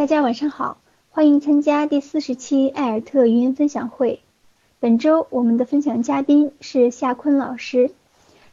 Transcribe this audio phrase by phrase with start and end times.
[0.00, 0.78] 大家晚上好，
[1.10, 4.20] 欢迎参加第四十期艾尔特语音分享会。
[4.78, 7.90] 本周我们的分享嘉宾是夏坤老师。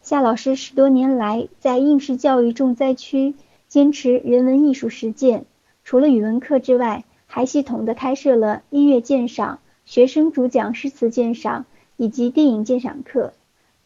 [0.01, 3.33] 夏老师十多年来在应试教育重灾区
[3.69, 5.45] 坚持人文艺术实践，
[5.85, 13.31] 除了语文课之外，还系统的开设了音乐鉴赏、学生主讲诗词鉴赏以及电影鉴赏课，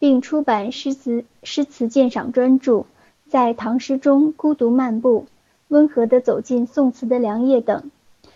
[0.00, 2.72] 并出版诗词诗词鉴赏专著
[3.28, 5.26] 《在唐诗中孤独漫步》。
[5.72, 7.90] 温和的走进宋词的凉夜等。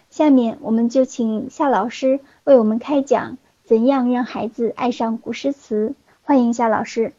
[0.08, 5.94] 下面我们就请夏老师为我们开讲，怎样让孩子爱上古诗词。
[6.22, 7.12] 欢迎夏老师。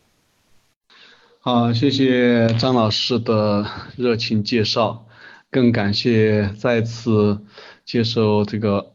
[1.40, 5.06] 好，谢谢张老师的热情介绍，
[5.52, 7.42] 更感谢再次
[7.86, 8.94] 接受这个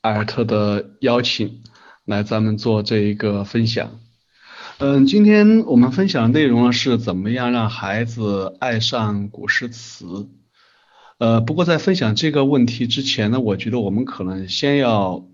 [0.00, 1.62] 艾尔特的邀请，
[2.04, 3.92] 来咱们做这一个分享。
[4.78, 10.26] 嗯，今天我们分享的内容呢是怎么样让孩子爱上古诗词。
[11.22, 15.24] 呃，不过在分享这个问题之前呢，我觉得我们可能先要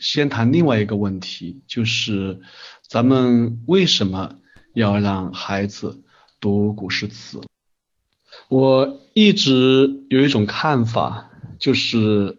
[0.00, 2.40] 先谈另外一个问题，就是
[2.82, 4.34] 咱们为什么
[4.74, 6.02] 要让孩子
[6.40, 7.40] 读古诗词？
[8.48, 12.38] 我一直有一种看法，就是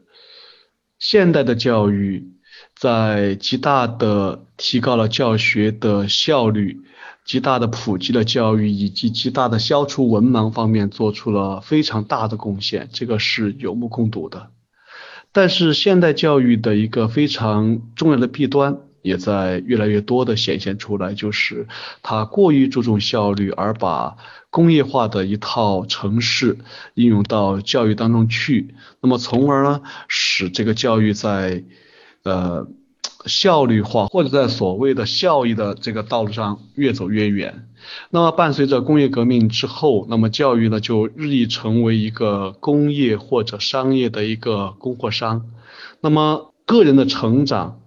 [0.99, 2.33] 现代的教育。
[2.81, 6.81] 在极大的提高了教学的效率，
[7.23, 14.47] 极大的普及了教育，以及极大的消除文盲方面做出了非常大的贡献，这个是有目共睹的。
[15.31, 21.67] 但是现代教育的一个非常重要的弊端，也在越来越多的显现出来，就是
[22.01, 24.17] 它过于注重效率，而把
[24.49, 26.57] 工业化的一套程式
[26.95, 31.63] 应用到教育当中去，那么从而呢，使这个教育在
[32.23, 32.67] 呃，
[33.25, 37.67] 效率化或者在所谓的效益的这个道路上越走越远。
[38.11, 45.49] 那么伴随着工业革命之后，那么教育呢就日益成为一个工业或者商业的一个供货商。
[45.99, 47.79] 那么个人的成长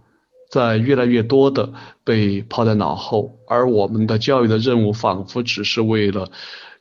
[0.50, 6.30] 在越来越多的被抛在脑后，而我们的教育的任务仿佛只是为了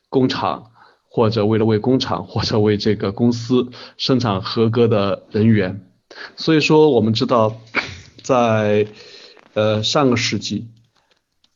[0.08, 0.70] 工厂
[1.08, 5.88] 或者为了为工厂或者为这个公司生产合格的人员。
[6.36, 7.60] 所以说，我们知道，
[8.22, 8.86] 在
[9.54, 10.66] 呃上个世纪，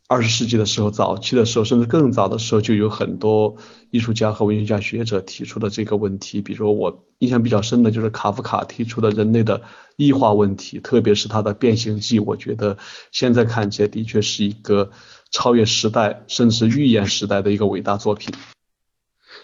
[0.07, 3.57] 二十世纪的时候，早期的时候，甚至更早的时候，就有很多
[3.91, 6.41] 艺术家和文学家学者提出了这个问题。
[6.41, 9.63] 比如说我印象比较深的就是卡夫卡提出的人类的
[9.97, 12.79] 异化问题，特别是他的《变形记》，我觉得
[13.11, 14.91] 现在看起来的确是一个
[15.31, 18.35] 超越时代，甚至预言时代的一个伟大作品。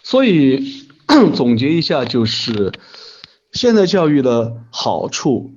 [0.02, 0.86] 所以
[1.34, 2.72] 总结一下就是。
[3.54, 5.52] 现代教育的好处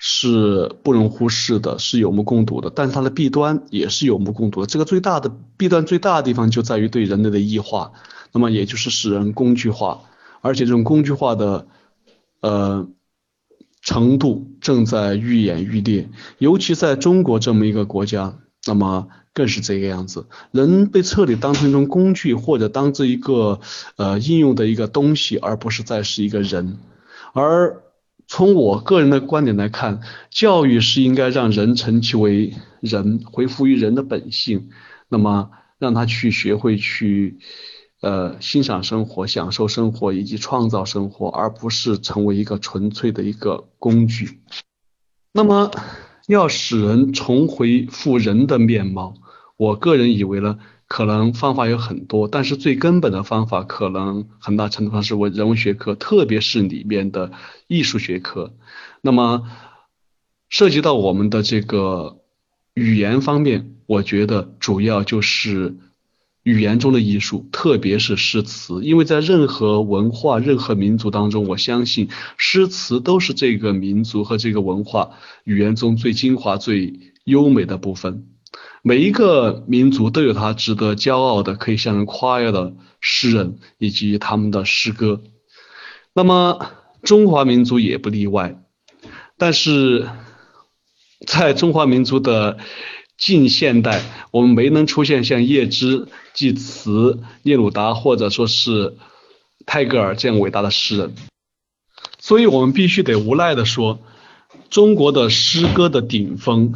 [0.00, 4.66] 是不容忽视的，是有目共睹的，但是它的弊端也是有目共睹的。
[4.66, 7.92] 这个最大的弊端最大的地方就在于对人类的异化，
[8.32, 10.02] 那么也就是使人工具化，
[10.40, 11.66] 而且这种工具化的
[12.40, 12.88] 呃
[13.82, 23.60] 程度正在愈演愈烈，尤其在中国这么一个国家，那么更是这个样子，人被彻底当成一种工具，或者当这一个
[23.96, 26.78] 呃应用的一个东西，而不是再是一个人。
[27.32, 27.82] 而
[28.26, 30.00] 从我个人的观点来看，
[30.30, 34.68] 教育是应该让人成其为人，回复于人的本性，
[35.08, 37.38] 那么让他去学会去
[38.02, 44.40] 呃欣赏生活、享受生活以及创造生活，而不是成为一个纯粹的一个工具。
[45.32, 45.70] 那么
[46.26, 49.14] 要使人重回复人的面貌，
[49.56, 50.58] 我个人以为呢。
[50.88, 57.30] 可能方法有很多，但是最根本的方法可能很大程度上是文人文学科，特别是里面的
[57.66, 58.54] 艺术学科。
[59.02, 59.46] 那么
[60.48, 62.22] 涉及到我们的这个
[62.72, 65.76] 语言方面，我觉得主要就是
[66.42, 68.82] 语言中的艺术，特别是诗词。
[68.82, 75.10] 因为在任何文化、任何民族当中，我相信诗词都是这个民族和这个文化
[75.44, 78.26] 语言中最精华、最优美的部分。
[78.82, 85.20] 每一个民族都有他值得骄傲的、可以向人夸耀的诗人以及他们的诗歌，
[86.14, 86.70] 那么
[87.02, 88.62] 中华民族也不例外。
[89.36, 90.08] 但是
[91.26, 92.58] 在中华民族的
[93.16, 98.96] 近现代，我们没能出现像叶芝、济慈、聂鲁达或者说是
[99.66, 101.14] 泰戈尔这样伟大的诗人，
[102.20, 103.98] 所以我们必须得无奈的说，
[104.70, 106.74] 中国的诗歌的顶峰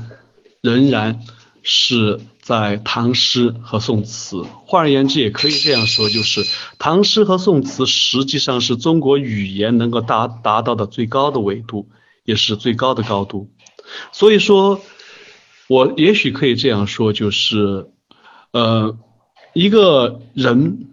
[0.60, 1.20] 仍然。
[1.62, 6.44] 是在唐诗和宋词，换而言之，也可以这样说，就是
[6.78, 11.88] 唐诗和宋词实际上是中国语言能够达达到的最高的纬度，
[12.24, 13.50] 也是最高的高度。
[14.12, 14.80] 所以说，
[15.68, 17.88] 我也许可以这样说，就是，
[18.52, 18.96] 呃，
[19.54, 20.90] 一个人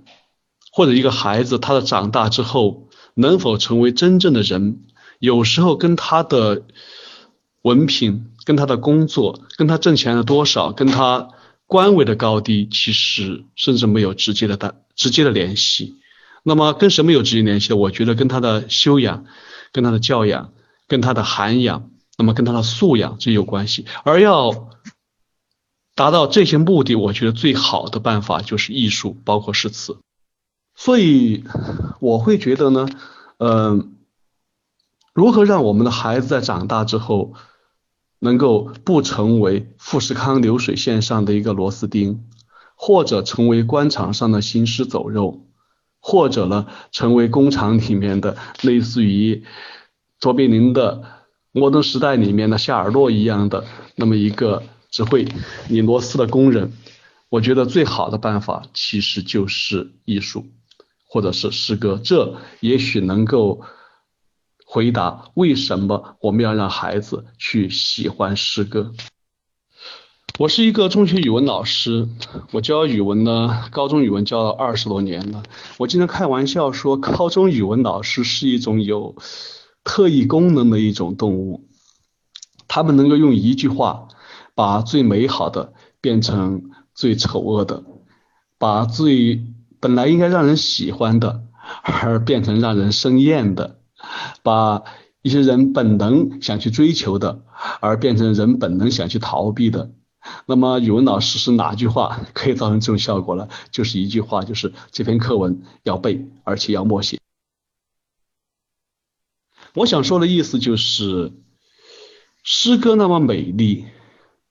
[0.72, 2.86] 或者一个孩子，他的长大之后。
[3.16, 4.84] 能否成为真正的人，
[5.20, 6.64] 有时候跟他的
[7.64, 11.30] 文凭、跟他的工作、跟他挣钱的多少、跟他
[11.68, 16.00] 官位的高低，其实甚至没有直接的大直接的联系。
[16.42, 17.76] 那么跟什么有直接联系的？
[17.76, 19.26] 我觉得跟他的修养、
[19.72, 20.52] 跟他的教养、
[20.88, 23.86] 跟他的涵养，那么跟他的素养这有关系。
[24.04, 24.72] 而要
[25.94, 30.00] 达到这些目的，我觉得最好的办法就是艺术，包括诗词。
[30.76, 31.44] 所以
[32.00, 32.90] 我会觉得呢，
[33.38, 33.96] 嗯，
[35.14, 37.36] 如何让我们的孩子在长大之后，
[38.20, 42.26] 能够不成为富士康流水线上的一个螺丝钉，
[42.76, 45.46] 或者成为官场上的行尸走肉，
[46.00, 49.44] 或者呢，成为工厂里面的类似于
[50.20, 50.98] 卓别林的
[51.52, 55.28] 《摩登时代》里面的夏尔洛一样的那么一个只会
[55.70, 56.74] 拧螺丝的工人，
[57.30, 60.46] 我觉得最好的办法其实就是艺术。
[61.12, 63.62] 或者是诗歌，这也许能够
[64.72, 68.92] 回答为什么我们要让孩子去喜欢诗歌。
[70.38, 72.08] 我是一个中学语文老师，
[72.52, 75.42] 我教语文呢，高中语文教了二十多年了。
[75.80, 79.16] 我经常开玩笑说，高中语文老师是一种有
[79.84, 81.68] 特异功能的一种动物，
[82.68, 84.08] 他们能够用一句话
[84.54, 87.84] 把最美好的变成最丑恶的，
[88.60, 89.42] 把最
[89.80, 91.42] 本来应该让人喜欢的，
[91.82, 93.79] 而变成让人生厌的；
[94.44, 94.84] 把
[95.22, 97.44] 一些人本能想去追求的，
[97.82, 99.92] 而变成人本能想去逃避的。
[100.46, 103.48] 那么语文老师是哪句话 可以造成这种效果呢？
[103.72, 107.20] 就是一句话，就是这篇课文要背，而且要默写。
[109.76, 111.32] 我想说的意思就是，
[112.44, 113.86] 诗歌那么美丽，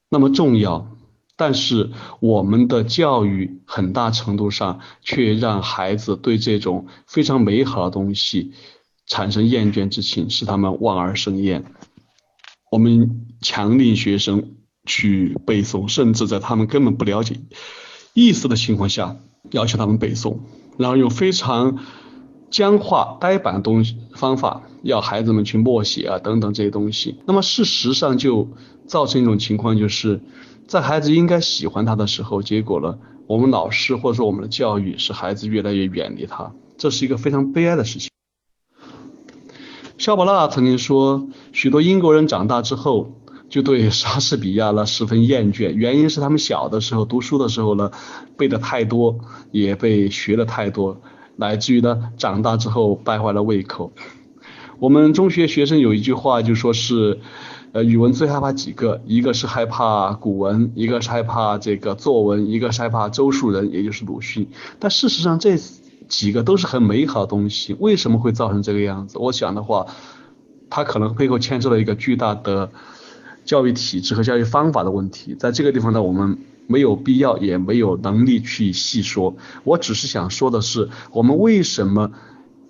[0.08, 0.90] 那么重要。
[1.37, 8.55] 但是我们的教育很大程度上却让孩子对这种非常美好的东西
[9.08, 11.64] 产生厌倦之情，使他们望而生厌。
[12.70, 14.55] 我们强令学生
[14.87, 17.40] 去背诵，甚至在他们根本不了解
[18.14, 19.16] 意思的情况下
[19.50, 20.38] 要求他们背诵，
[20.76, 21.78] 然后用非常
[22.50, 27.16] 僵化、呆板的东西方法要孩子们去默写啊等等这些东西。
[27.26, 28.49] 那么事实上就
[28.87, 30.20] 造成一种情况，就是。
[30.66, 38.11] 在孩子应该喜欢他的时候，结果呢，我们老师或者说我们的教育使孩子越来越远离他，这是一个非常悲哀的事情。
[39.98, 43.10] 肖伯纳曾经说，许多英国人长大之后
[43.48, 47.90] 就对莎士比亚呢十分厌倦，原因是他们小的时候读书的时候呢
[48.36, 49.18] 背的太多，
[49.50, 51.00] 也被学的太多，
[51.34, 53.90] 乃至于呢长大之后败坏了胃口。
[54.78, 57.18] 我们中学学生有一句话就说是。
[57.70, 64.48] 呃，语文最害怕几个，一个是害怕古文，一个是害怕这个作文，一个是害怕周树人，也就是鲁迅。
[64.78, 65.58] 但事实上，这
[66.08, 67.76] 几个都是很美好的东西。
[67.78, 69.19] 为什么会造成这个样子？
[69.19, 69.87] 我想的话，
[70.70, 72.70] 它可能背后牵涉了一个巨大的
[73.44, 75.37] 教育体制和教育方法的问题。
[75.38, 79.37] 在这个地方呢，我们没有必要，也没有能力去细说。
[79.64, 82.11] 我只是想说的是，我们为什么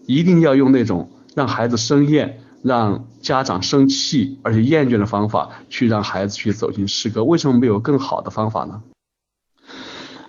[0.06, 2.40] 一定要用那种让孩子生厌？
[2.60, 8.82] 让家长生气而且厌倦的方法，去让孩子去走进诗歌，为什么没有更好的方法呢？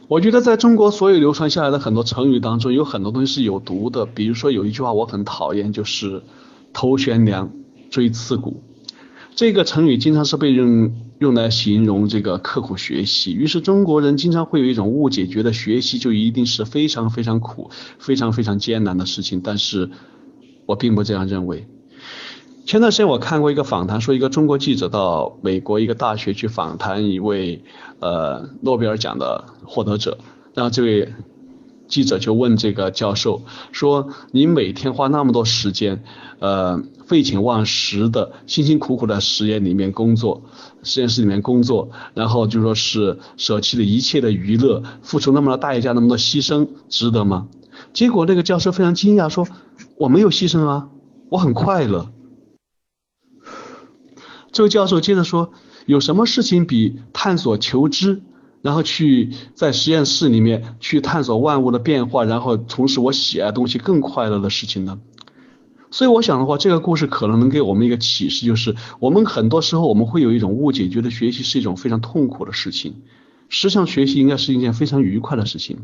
[0.09, 4.07] 我觉得在中国所有流传下来的很多成语当中，有很多东西是有毒的。
[4.07, 6.23] 比如说有一句话我很讨厌，就是
[6.73, 7.51] “头悬梁，
[7.91, 8.63] 锥刺股”。
[9.35, 13.35] 这个成语经常是被用用来形容这个刻苦学习。
[13.35, 17.69] 于是中国人经常会有一种误解，觉得学习就一定是非常非常苦、
[17.99, 19.41] 非常非常艰难的事情。
[19.43, 19.91] 但是
[20.65, 21.67] 我并不这样认为。
[22.69, 27.63] 前段时间我看过一个访谈，说一个中国记者到美国一个大学去访谈一位
[27.99, 30.19] 呃诺贝尔奖的获得者，
[30.53, 31.11] 然后这位
[31.87, 36.03] 记者就问这个教授说：“你每天花那么多时间，
[36.37, 40.43] 呃废寝忘食的辛辛苦苦的实验里面工作，
[40.83, 47.47] 实验室里面工作，然后就说是舍弃了一切的娱乐，付出那么多代价，那么多牺牲，值得吗？”
[47.93, 49.47] 结果那个教授非常惊讶说
[49.97, 50.89] ：“我没有牺牲啊，
[51.29, 52.11] 我很快乐。”
[54.51, 55.51] 这位教授接着说
[55.85, 58.21] ：“有什么事情比探索求知，
[58.61, 64.99] 然后去在实验室里面去探索万物的变化，然后从事我喜爱的东西更快乐的事情呢？”
[65.91, 73.01] 所以我想的话，这个故事可能能给我们一个启示，就是我们很多时候我们会有一种误解，觉得学习是一种非常痛苦的事情。
[73.49, 75.79] 实际上，学习应该是一件非常愉快的事情。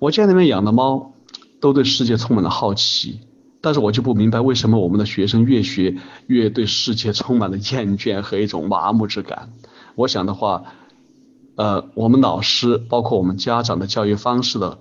[0.00, 1.14] 我家里面养的猫
[1.60, 3.20] 都对世界充满了好奇。
[3.60, 9.52] 但是我就不明白为什么我们的学生越学越对世界充满了厌倦和一种麻木之感。
[9.94, 10.64] 我想的话，
[11.56, 14.78] 呃，我们老师包括我们家长的教育方式的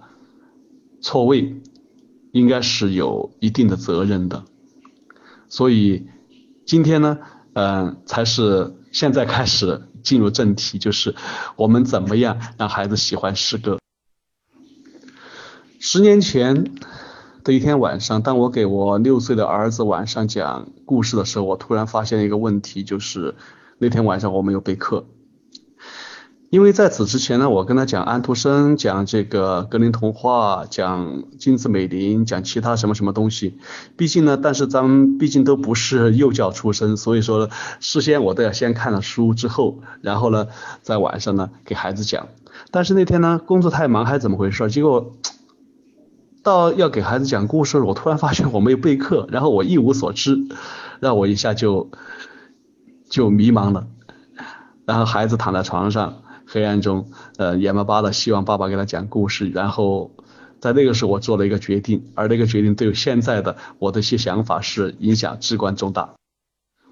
[1.01, 1.61] 错位，
[2.31, 4.45] 应该是有一定的责任的。
[5.49, 6.07] 所以
[6.65, 7.17] 今天呢，
[7.53, 11.15] 嗯，才是现在开始进入正题，就是
[11.57, 13.79] 我们怎么样让孩子喜欢诗歌。
[15.79, 16.71] 十年前
[17.49, 23.33] 的一天晚上，当我给我六岁的儿子晚上讲故事的时候，我突然发现一个问题，就是
[23.79, 25.07] 那天晚上我没有备课。
[26.51, 33.57] 因为在此之前呢，我跟他讲安徒生，讲这个格林童话，讲金子美玲，讲其他什么什么东西。
[33.97, 40.49] 毕竟呢，但是咱们毕竟都不是幼教出身，所以说事先我都要先看了书之后，然后呢，
[40.83, 42.27] 在晚上呢给孩子讲。
[42.69, 44.69] 但是那天呢，工作太忙还是怎么回事？
[44.69, 45.13] 结果
[46.49, 50.35] 到要给孩子讲故事，我突然发现我没有备课，然后我一无所知，
[50.99, 51.91] 让我一下就
[53.07, 53.85] 就迷茫了。
[54.85, 56.23] 然后孩子躺在床上。
[56.51, 60.09] 黑暗中，呃，眼巴巴的希望爸爸给他讲故事，然后
[60.59, 66.15] 在那个时候我做了一个决定，而那个决定对现在的我的一些想法是影响至关重大。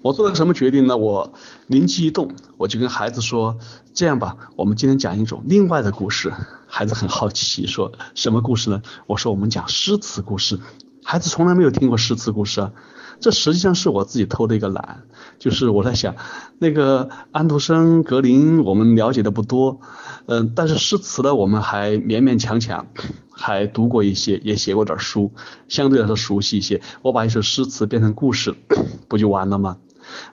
[0.00, 0.96] 我做了个什么决定呢？
[0.96, 1.32] 我
[1.66, 3.58] 灵机一动，我就跟孩子说
[3.92, 6.32] ：“这样吧，我们今天讲一种另外的故事。”
[6.68, 8.80] 孩子很好奇，说什么故事呢？
[9.06, 10.60] 我说我们讲诗词故事。
[11.02, 12.72] 孩子从来没有听过诗词故事啊。
[13.20, 15.02] 这实际上是我自己偷的一个懒，
[15.40, 16.14] 就是我在想，
[16.60, 19.80] 那个安徒生、格林我们了解的不多，
[20.26, 22.86] 嗯，但是诗词呢我们还勉勉强强
[23.32, 25.32] 还读过一些，也写过点书，
[25.66, 26.80] 相对来说熟悉一些。
[27.02, 28.54] 我把一首诗词变成故事，
[29.08, 29.78] 不就完了吗？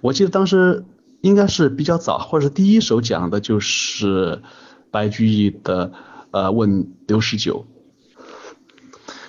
[0.01, 0.86] 我记得当时
[1.22, 4.41] 应该是比较早，或者是第一首讲的就是
[4.91, 5.91] 白居易的
[6.32, 7.65] 呃问刘十九。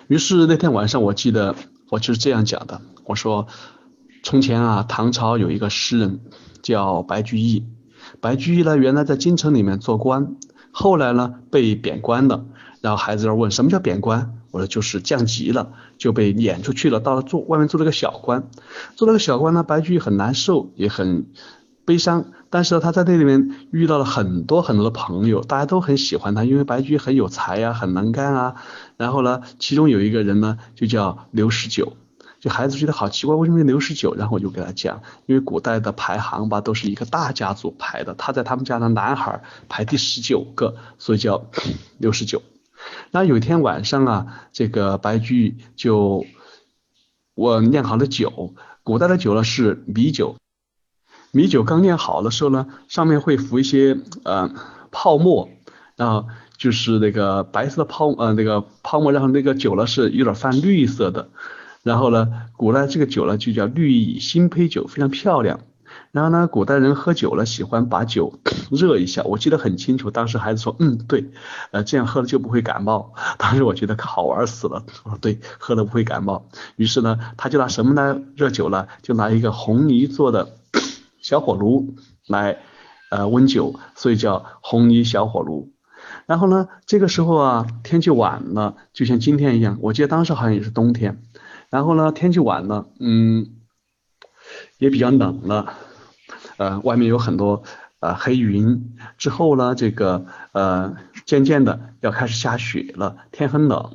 [0.08, 1.56] 于是那天晚上我记得
[1.90, 2.80] 我就是这样讲的。
[3.04, 3.46] 我说，
[4.22, 6.20] 从前啊，唐朝有一个诗人
[6.62, 7.64] 叫白居易。
[8.20, 10.36] 白居易呢，原来在京城里面做官，
[10.70, 12.44] 后来呢被贬官了。
[12.80, 18.48] 然后孩子要问什么叫贬官，我说就是降级了，就被撵出去了，到了做外面做了个小官。
[18.94, 21.26] 做了个小官呢，白居易很难受，也很
[21.84, 22.26] 悲伤。
[22.48, 28.54] 但是他在那里面遇到了很多很多的朋友，大家都很喜欢他，因为白居易很有才呀，很能干啊。
[28.96, 31.94] 然后呢，其中有一个人呢，就叫刘十九。
[32.38, 34.14] 就孩子觉得好奇怪，为什么刘十九？
[34.14, 41.46] 然后我就给他讲，因为古代的排行吧都是一个大家族排的，他在他们家的男孩排第十九个，所以叫
[41.98, 42.42] 刘十九。
[43.10, 46.24] 那有一天晚上啊，这个白居易就
[47.34, 50.36] 我酿好了酒，古代的酒呢是米酒，
[51.32, 54.54] 米酒刚酿好的时候呢，上面会浮一些呃
[54.90, 55.48] 泡沫，
[55.96, 56.26] 然后
[56.56, 61.28] 就是那个白色的泡呃那个泡沫，然后那个酒呢是有点泛绿色的。
[61.82, 65.60] 然后呢，古代这个酒呢就叫绿蚁新醅酒，非常漂亮。
[66.16, 68.38] 然后呢，古代人喝酒呢喜欢把酒
[68.72, 70.10] 热一下，我记得很清楚。
[70.10, 71.26] 当时孩子说，嗯，对，
[71.72, 73.12] 呃，这样喝了就不会感冒。
[73.36, 76.48] 当时我觉得好玩死了，我说对，喝了不会感冒。
[76.76, 78.88] 于是呢，他就拿什么来热酒呢？
[79.02, 80.56] 就拿一个红泥做的
[81.20, 81.96] 小火炉
[82.26, 82.60] 来
[83.10, 85.70] 呃温酒，所以叫红泥小火炉。
[86.24, 89.76] 然后呢，这个时候啊，天气晚了，就像今天一样。
[89.82, 91.22] 我记得当时好像也是冬天。
[91.68, 93.50] 然后呢，天气晚了，嗯，
[94.78, 95.74] 也比较冷了，
[96.56, 97.62] 呃，外面有很多
[98.00, 98.96] 呃黑云。
[99.18, 103.92] 之后呢，这个呃，渐渐的要开始下雪了，天很冷。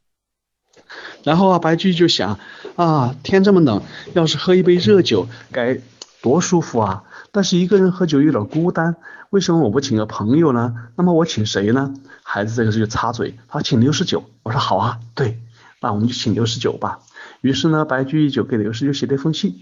[1.23, 2.39] 然后啊，白居易就想
[2.75, 3.81] 啊，天这么冷，
[4.13, 5.79] 要是喝一杯热酒，该
[6.21, 7.03] 多舒服啊！
[7.31, 8.95] 但是一个人喝酒有点孤单，
[9.29, 10.75] 为什么我不请个朋友呢？
[10.95, 11.93] 那么我请谁呢？
[12.23, 14.23] 孩子这个时候就插嘴，他请刘十九。
[14.43, 15.39] 我说好啊，对，
[15.79, 16.99] 那我们就请刘十九吧。
[17.41, 19.55] 于是呢，白居易就给刘十九写了一封信。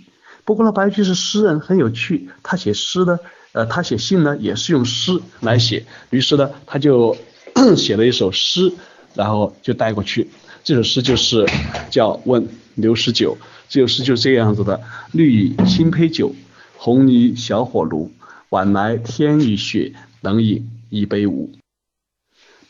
[0.49, 2.27] 不过呢，白居易是诗人，很有趣。
[2.41, 3.19] 他写诗呢，
[3.51, 5.85] 呃，他写信呢也是用诗来写。
[6.09, 7.15] 于是呢，他就
[7.77, 8.73] 写了一首诗，
[9.13, 10.27] 然后就带过去。
[10.63, 11.45] 这首诗就是
[11.91, 13.37] 叫《问刘十九》。
[13.67, 16.33] 这首诗就这样子的：绿蚁新醅酒，
[16.77, 18.11] 红泥小火炉。
[18.49, 21.51] 晚来天欲雪，能饮一杯无？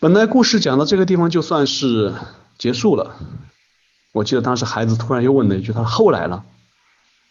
[0.01, 2.13] 本来故事讲到这个地方就算是
[2.57, 3.15] 结束了。
[4.11, 6.43] 我记得当时孩子突然又问了一句：“他后来了？”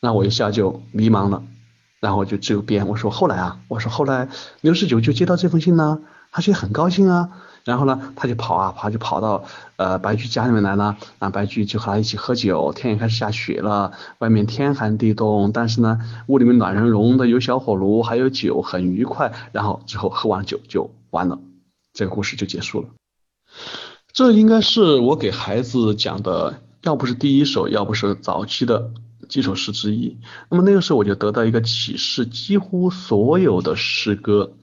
[0.01, 1.43] 那我一下就迷茫了，
[2.01, 4.29] 然后就只有编我说：“后来啊，我说后来
[4.61, 6.01] 刘十九就接到这封信呢，
[6.31, 7.31] 他就很高兴啊，
[7.65, 9.45] 然后呢他就跑啊跑，就跑到
[9.77, 19.33] 呃白居家里面来了，啊白居就和他一起喝酒，天也开始下雪了，外面天寒地冻，但是呢屋里面暖融融的，有小火炉，还有酒，很愉快。
[19.51, 21.41] 然后之后喝完酒就完了，
[21.93, 22.89] 这个故事就结束了。
[24.13, 26.61] 这应该是我给孩子讲的。
[26.83, 28.93] 要不是第一首，要不是早期的
[29.29, 30.19] 几首诗之一。
[30.51, 34.55] 那么那个时候我就得到一个启示：几乎所有的诗歌，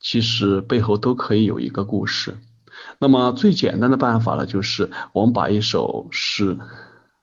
[0.00, 2.36] 其实背后都可以有一个故事。
[2.98, 6.56] 那么最简单的办法呢，就是我们把一首诗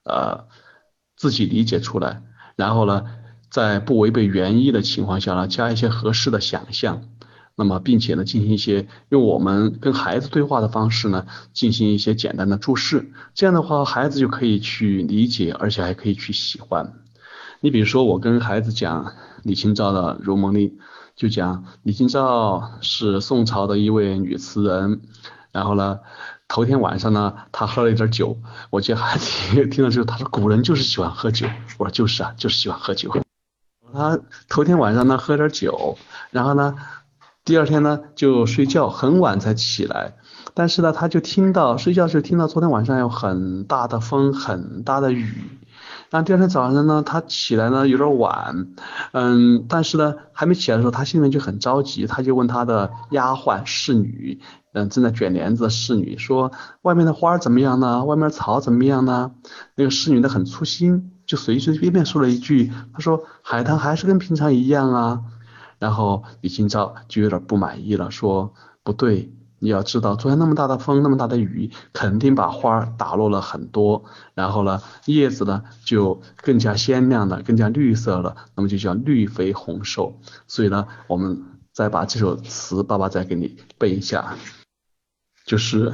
[0.04, 0.46] 呃
[1.16, 2.24] 自己理解出来，
[2.56, 3.04] 然后呢，
[3.50, 7.04] 在不违背原意的情况下呢，加一些合适的想象，
[7.56, 16.94] 那么并且呢，进行一些用我们跟孩子对话的方式呢，进行一些简单的注释，这样的话，孩子就可以去理解，而且还可以去喜欢。
[17.62, 20.70] 你比如说，我跟孩子讲李清照的《如梦令》，
[21.16, 25.02] 就讲李清照是宋朝的一位女词人，
[25.52, 26.00] 然后呢。
[26.48, 28.38] 头天晚上呢，他喝了一点酒，
[28.70, 31.48] 我接孩子听了之后，他说古人就是喜欢喝酒。
[31.80, 33.12] 我说就是啊，就是喜欢喝酒。
[33.92, 35.98] 他头天晚上呢喝点酒，
[36.30, 36.76] 然后呢，
[37.46, 40.16] 第二天呢就睡觉，很晚才起来。
[40.56, 45.32] 但是呢，他就听到睡觉时听到昨天晚上有很大的风，很大的雨。
[46.10, 48.68] 然后第二天早上呢，他起来呢有点晚，
[49.12, 54.40] 嗯，但是呢还没起来的时候，他心里面就很着急，他就问他的丫鬟侍女。
[54.74, 56.52] 嗯，正在卷帘子的侍女说
[56.84, 58.04] ：“外面的花怎么样呢？
[58.04, 59.32] 外面的草怎么样呢？”
[59.75, 65.22] 那个侍女呢很粗心，就随随便便说了一句：“他说海棠还是跟平常一样啊。”
[65.86, 74.04] 然后李清照就有点不满意了，说：“不对，你要知道，昨天那么大的风，那么大的雨，肯定把花打落了很多。
[74.34, 80.20] 然后呢，叶子呢就更加鲜亮了，更加绿色了，那么就叫绿肥红瘦。
[80.48, 84.36] 所以呢，我们再把这首词，爸爸再给你背一下。”
[85.46, 85.94] 就是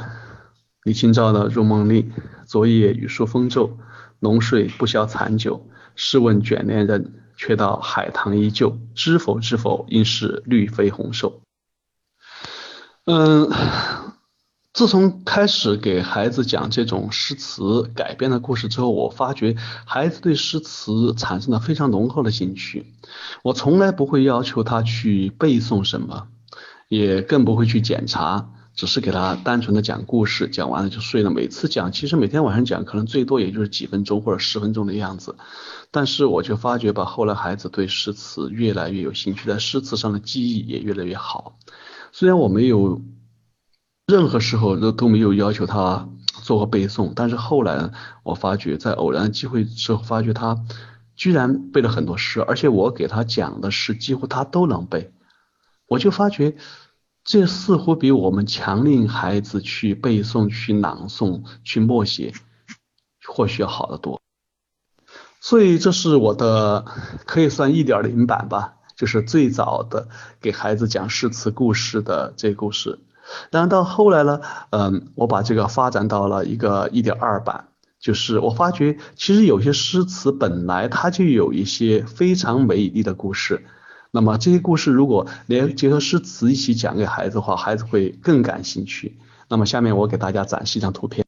[0.84, 2.10] 李清照的《入梦令》，
[2.46, 3.78] 昨夜雨疏风骤，
[4.22, 5.68] 浓睡不消残酒。
[5.96, 8.78] 试问卷帘人，却道海棠依旧。
[8.94, 11.42] 知否知否，应是绿肥红瘦。
[13.06, 13.50] 嗯，
[14.74, 19.56] 自从开始给孩子讲这种诗词改编的故事之后，我发觉
[19.88, 22.94] 孩子对诗词产生了非常浓厚的兴趣。
[23.42, 26.28] 我从来不会要求他去背诵什么，
[26.90, 28.52] 也更不会去检查。
[28.74, 31.30] 只是给他单纯的讲故事，讲完了就睡了。
[31.30, 35.36] 每次讲，其实每天晚上讲，可能最多也就是几分钟或者十分钟的样子。
[35.92, 41.60] 但是我就发觉吧，后来孩子对诗词越来越有兴趣，在诗词上的记忆也越来越好。
[42.14, 43.02] 虽然我没有
[44.08, 46.08] 任何时候都都没有要求他
[46.42, 47.92] 做过背诵，但是后来
[48.24, 50.64] 我发觉，在偶然的机会之后，发觉他
[51.16, 55.12] 居然背了很多诗，而且我给他讲的诗几乎他都能背。
[55.88, 56.56] 我就发觉。
[57.24, 62.34] 这似乎比我们强令孩子去背诵、去朗诵、去默写，
[63.28, 64.20] 或许要好得多。
[65.40, 66.86] 所以这是我的
[67.26, 70.08] 可以算一点零版吧，就是最早的
[70.40, 73.00] 给孩子讲诗词故事的这故事。
[73.50, 83.64] 然后到后来呢，嗯，我把这个发展到了一个一点二版，就是我发觉其实有些诗词本来它就有一些非常美丽的故事。
[84.14, 89.18] 那么这些故事如果连结合诗词一起讲给孩子的话，孩子会更感兴趣。
[89.48, 91.26] 那么下面我给大家展示一张图片，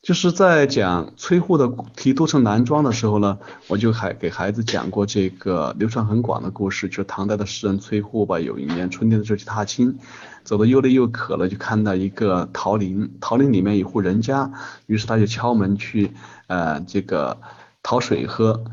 [0.00, 9.98] 就是在讲崔护的题都城南庄的时候呢，我就还给孩子讲过这个流传很广的故事，就是唐代的诗人崔护吧，有一年春天的时候去踏青，
[10.42, 14.52] 走的又累又渴了，就看到一个桃林，桃林里面有户人家，
[14.86, 16.10] 于是他就敲门去
[16.48, 17.40] 呃这个
[17.80, 18.64] 讨水喝。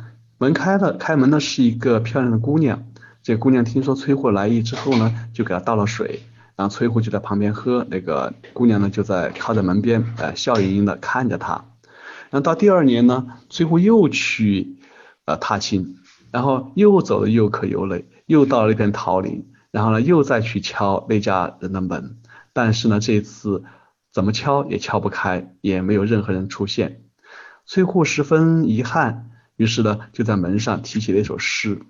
[0.41, 2.85] 门开了，开门的是一个漂亮的姑娘。
[3.21, 6.21] 这姑娘听说崔护来意之后呢，就给他倒了水，
[6.55, 7.85] 然后崔护就在旁边喝。
[7.89, 11.65] 那个姑娘呢，就在靠在门边，呃，笑盈盈的看着他。
[12.29, 14.77] 然后到第二年呢，崔护又去
[15.25, 15.97] 呃踏青，
[16.31, 22.15] 然后又走的又渴又累，又到了一片桃林，然后呢，又再去敲那家人的门，
[22.53, 23.65] 但是呢，这次
[24.13, 27.01] 怎么敲也敲不开，也没有任何人出现。
[27.65, 29.28] 崔护十分遗憾。
[29.59, 31.81] 于是呢，就在门上题写了一首诗，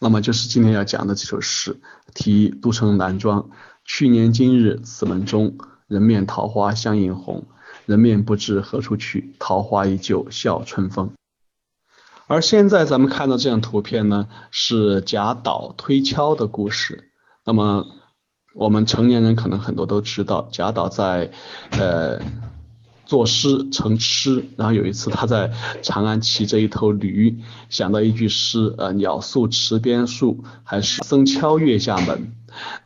[0.00, 1.78] 那么就是今天要讲的这首诗，
[2.14, 3.50] 题都城南庄。
[3.84, 7.44] 去年今日此门中，人面桃花相映红。
[7.84, 11.12] 人面不知何处去，桃花依旧笑春风。
[12.26, 17.10] 而现在咱们看到这张图片呢，是贾岛推敲的故事。
[17.44, 17.84] 那么
[18.54, 21.30] 我们成年人可能很多都知道，贾岛在
[21.72, 22.22] 呃。
[23.10, 25.50] 作诗成诗，然后有一次他在
[25.82, 32.32] 长安骑着一头驴，想到一句诗，呃，鸟宿池边树，还是僧敲月下门。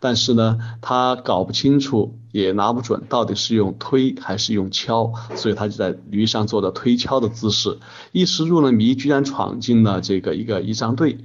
[0.01, 7.77] 但是呢，他搞不清楚，也拿不准到底是用推还是用敲，所以他就在驴上做的推敲的姿势，
[8.13, 11.19] 一时入了迷，居然闯进了这个一个仪仗队，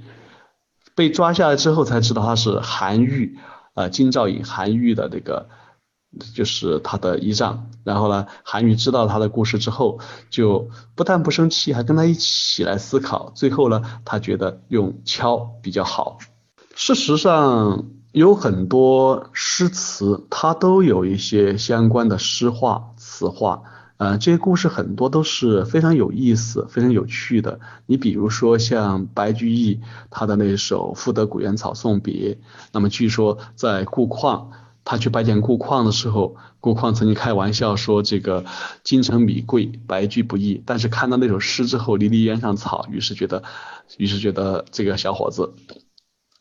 [0.94, 3.38] 被抓下来之后才知道他是韩愈，
[3.72, 5.48] 呃，金兆尹韩愈的这个。
[6.34, 13.30] 就是他的仪仗，然后呢，韩愈知道他的故事之后，就不但不生气，还跟他一起来思考。
[13.34, 16.18] 最后呢，他觉得用敲比较好。
[16.74, 23.62] 事实上，有很多诗词，它都有一些相关的诗画、词画，
[23.98, 27.60] 呃，这些故事很多都是非常有意思、非常有趣的。
[27.86, 32.34] 你比如说像白居易他的那首《赋得古原草送别》，
[32.72, 34.50] 那么据说在顾况。
[34.84, 38.44] 他去拜见顾况的时候，顾况曾经开玩笑说：“这个
[38.82, 43.44] 京城米贵，白居不易。”但是看到那首诗之后，“离离原上草”，于是觉得，
[43.98, 45.54] 于是觉得这个小伙子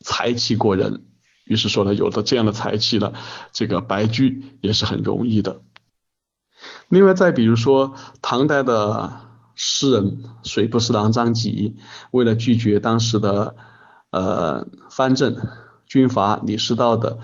[0.04, 1.04] 才气过人，
[1.44, 3.14] 于是说了：“有了这样的才气了，
[3.52, 5.62] 这个白居也是很容易的。”
[6.90, 9.22] 另外，再比如说唐代的
[9.54, 11.76] 诗人水部侍郎张籍，
[12.12, 13.56] 为了拒绝当时的
[14.12, 15.38] 呃藩镇
[15.86, 17.20] 军阀李师道的。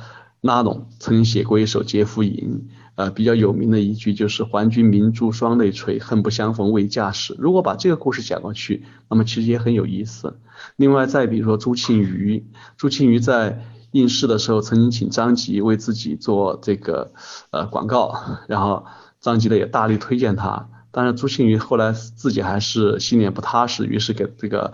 [0.46, 7.36] 拉拢曾经写过一首《节妇吟》，呃，比较有名的一句就是“还君明珠双泪垂，恨不相逢未嫁时”。
[7.42, 10.38] 如果把这个故事讲过去，那么其实也很有意思。
[10.76, 12.46] 另外，再比如说朱庆余，
[12.78, 17.12] 朱庆余在应试的时候曾经请张籍为自己做这个
[17.50, 18.14] 呃广告，
[18.48, 18.86] 然后
[19.20, 24.74] 张籍呢也大力推荐他，但是朱庆余后来自己还是心里不踏实，于是给这个。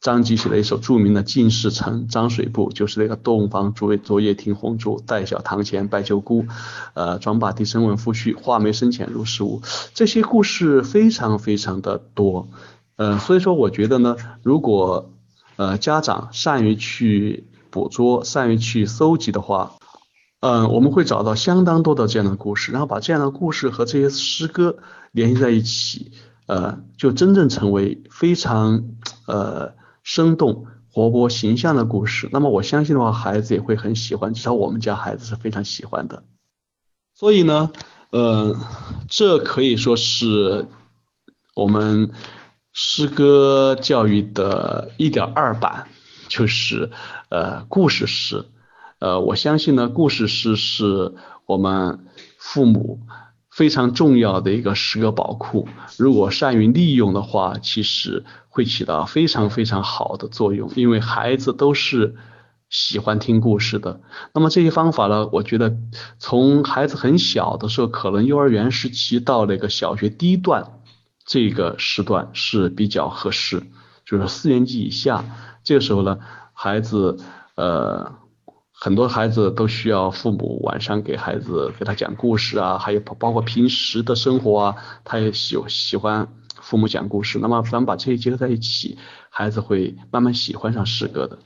[0.00, 6.46] 张籍写了一首著名的《进士城张水部》，就是那个洞房昨昨夜听红烛，待晓堂前拜旧姑。
[6.94, 9.60] 呃，妆罢低声问夫婿，画眉深浅如是物。
[9.92, 12.48] 这些故事非常非常的多。
[12.96, 15.12] 呃，所以说我觉得呢，如果
[15.56, 19.74] 呃家长善于去捕捉、善于去搜集的话，
[20.40, 24.78] 嗯，我们会找到相当多的这样的故事，然后把这样的故事和这些诗歌
[25.12, 26.12] 联系在一起，
[26.46, 28.84] 呃，就真正成为非常
[29.26, 29.78] 呃。
[30.02, 36.24] 生动活泼形象的故事，那么我相信的话，孩子也会很喜欢，至少我们家孩子是非常喜欢的。
[37.14, 37.70] 所以呢，
[38.10, 38.56] 呃，
[39.08, 40.66] 这可以说是
[41.54, 42.10] 我们
[42.72, 45.88] 诗歌教育的一点二版，
[46.28, 46.90] 就是
[47.28, 48.46] 呃故事诗。
[48.98, 51.14] 呃，我相信呢，故事诗是
[51.46, 52.06] 我们
[52.38, 53.00] 父母。
[53.60, 55.68] 非常重要的一个诗歌宝库，
[55.98, 60.70] 如果善于利用的话，其实会起到非常非常好的作用。
[60.76, 62.16] 因为孩子都是
[62.70, 64.00] 喜欢听故事的。
[64.32, 65.76] 那么这些方法呢，我觉得
[66.18, 70.80] 从孩子很小的时候，可能幼儿园时期到那个小学低段
[71.26, 73.62] 这个时段是比较合适，
[74.06, 75.22] 就是四年级以下，
[75.64, 76.18] 这个时候呢，
[76.54, 77.18] 孩子
[77.56, 78.14] 呃。
[78.82, 87.38] 很多孩子都需要父母晚上给孩子给他讲故事啊，还有包括平时的生活啊，他也喜喜欢父母讲故事。
[87.38, 88.96] 那么咱们把这些结合在一起，
[89.28, 91.40] 孩子会慢慢喜欢上诗歌的。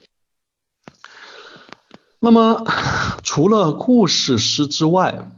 [2.20, 2.64] 那么
[3.24, 5.32] 除了故事诗之外，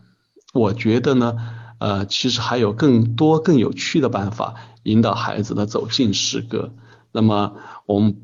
[0.53, 1.39] 我觉得呢，
[1.79, 6.75] 呃，其实还有更多更有趣的办法引导孩子呢走进诗歌。
[7.11, 7.57] 那么
[7.87, 8.19] 我们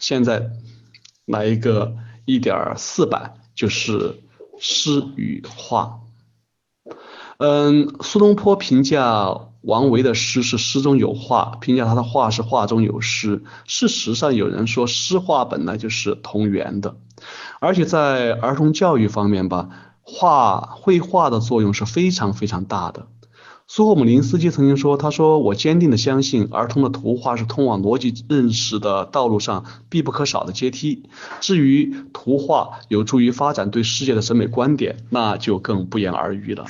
[0.00, 0.50] 现在
[1.26, 1.94] 来一个。
[2.24, 4.20] 一点四版就是
[4.58, 6.00] 诗与画。
[7.38, 13.42] 嗯，苏东坡评价王维的诗是诗中有画，评价他的画是画中有诗。
[13.66, 16.96] 事实上，有人说诗画本来就是同源的，
[17.60, 19.68] 而且在儿童教育方面吧，
[20.02, 23.08] 画绘画的作用是非常非常大的。
[23.66, 31.08] 苏霍姆林斯基曾经说：“他说，我坚定的相信，儿童的图画是通往逻辑认识的道路上必不可少的阶梯。
[31.40, 36.66] 至于图画有助于发展对世界的审美观点，那就更不言而喻了。”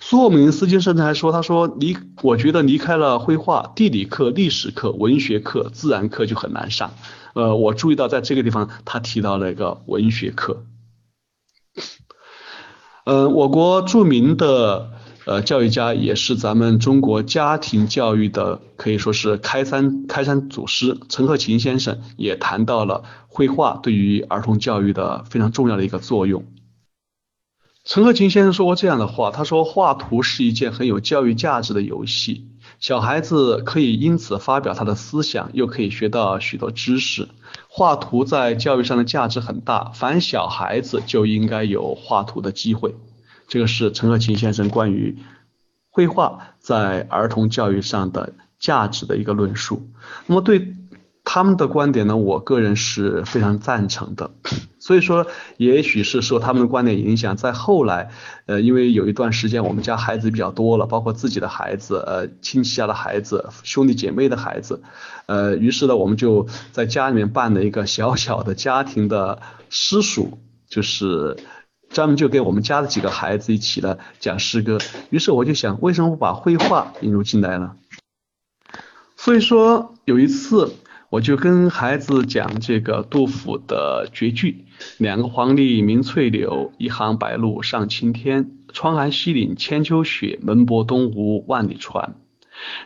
[0.00, 6.92] 苏霍姆林斯基甚至还说：“他说，离我觉得离开了绘画，地理课、历史课、文学课、自然课就很难上。”
[7.32, 10.66] 呃，我注意到在这个地方，他提到了一个文学课。
[13.06, 15.00] 嗯，我国著名的。
[15.24, 26.44] 呃，教育家也是咱们中国家庭教育的可以说是开山开山祖师陈鹤琴先生也谈到了绘画对于儿童教育的非常重要的一个作用。
[27.84, 32.46] 陈鹤琴先生说过这样的话，他说画图是一件很有教育价值的游戏，
[32.78, 37.28] 小孩子可以因此发表他的思想，又可以学到许多知识。
[37.68, 42.94] 画图在教育上的价值很大，凡小孩子就应该有画图的机会。
[43.52, 45.18] 这个是陈鹤琴先生关于
[45.90, 49.90] 绘画在儿童教育上的价值的一个论述。
[50.24, 50.72] 那么对
[51.22, 54.30] 他们的观点呢，我个人是非常赞成的。
[54.78, 55.26] 所以说，
[55.58, 58.10] 也许是受他们的观点影响，在后来，
[58.46, 64.82] 呃，因为有一段时间我们家孩子比较多了，包括自己的孩子，呃，亲戚家的孩子，兄弟姐妹的孩子，
[65.26, 70.38] 呃，于是呢，我们就在家里面办了一个小小的家庭的私塾，
[70.70, 71.36] 就是。
[71.92, 74.78] 专门就给我们家的几个孩子一起来讲诗歌，
[75.10, 77.76] 于是我就想，为什么不把绘画引入进来呢？
[79.16, 80.74] 所以说有一次
[81.10, 84.64] 我就跟孩子讲这个杜甫的绝句：
[84.96, 88.50] 两个黄鹂鸣翠柳，一行白鹭上青天。
[88.72, 92.14] 窗含西岭千秋雪，门泊东吴万里船。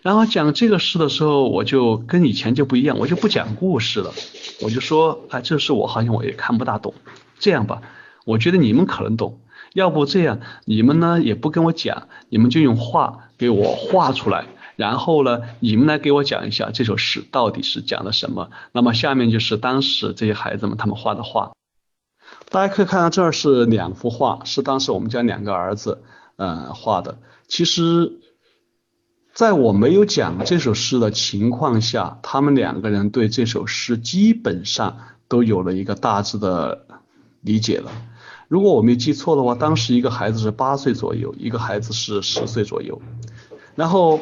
[0.03, 4.13] 然后讲这个诗的时候，我就跟以前就不一样，我就不讲故事了，
[4.63, 6.93] 我就说，哎，这诗我好像我也看不大懂。
[7.39, 7.83] 这样吧，
[8.27, 9.39] 我觉得你们可能懂，
[9.73, 14.47] 要不这样，你们呢也不跟我讲，你们就用画给我画出来。
[14.75, 18.51] 然后呢，你们来给我讲一下这首诗到底是讲的什么。
[18.73, 21.53] 那么下面就是当时这些孩子们他们画的画，
[22.51, 26.03] 大家可以看到这是两幅画，是当时我们家两个儿子
[26.37, 27.19] 呃画的。
[27.49, 28.21] 其实，
[29.33, 36.87] 在我没有讲这首诗的情况下，他们两个人对这首诗基本上都有了一个大致的
[37.41, 37.91] 理解了。
[38.49, 43.01] 如果我没记错的话，当时一个孩子是八岁左右，一个孩子是十岁左右。
[43.75, 44.21] 然后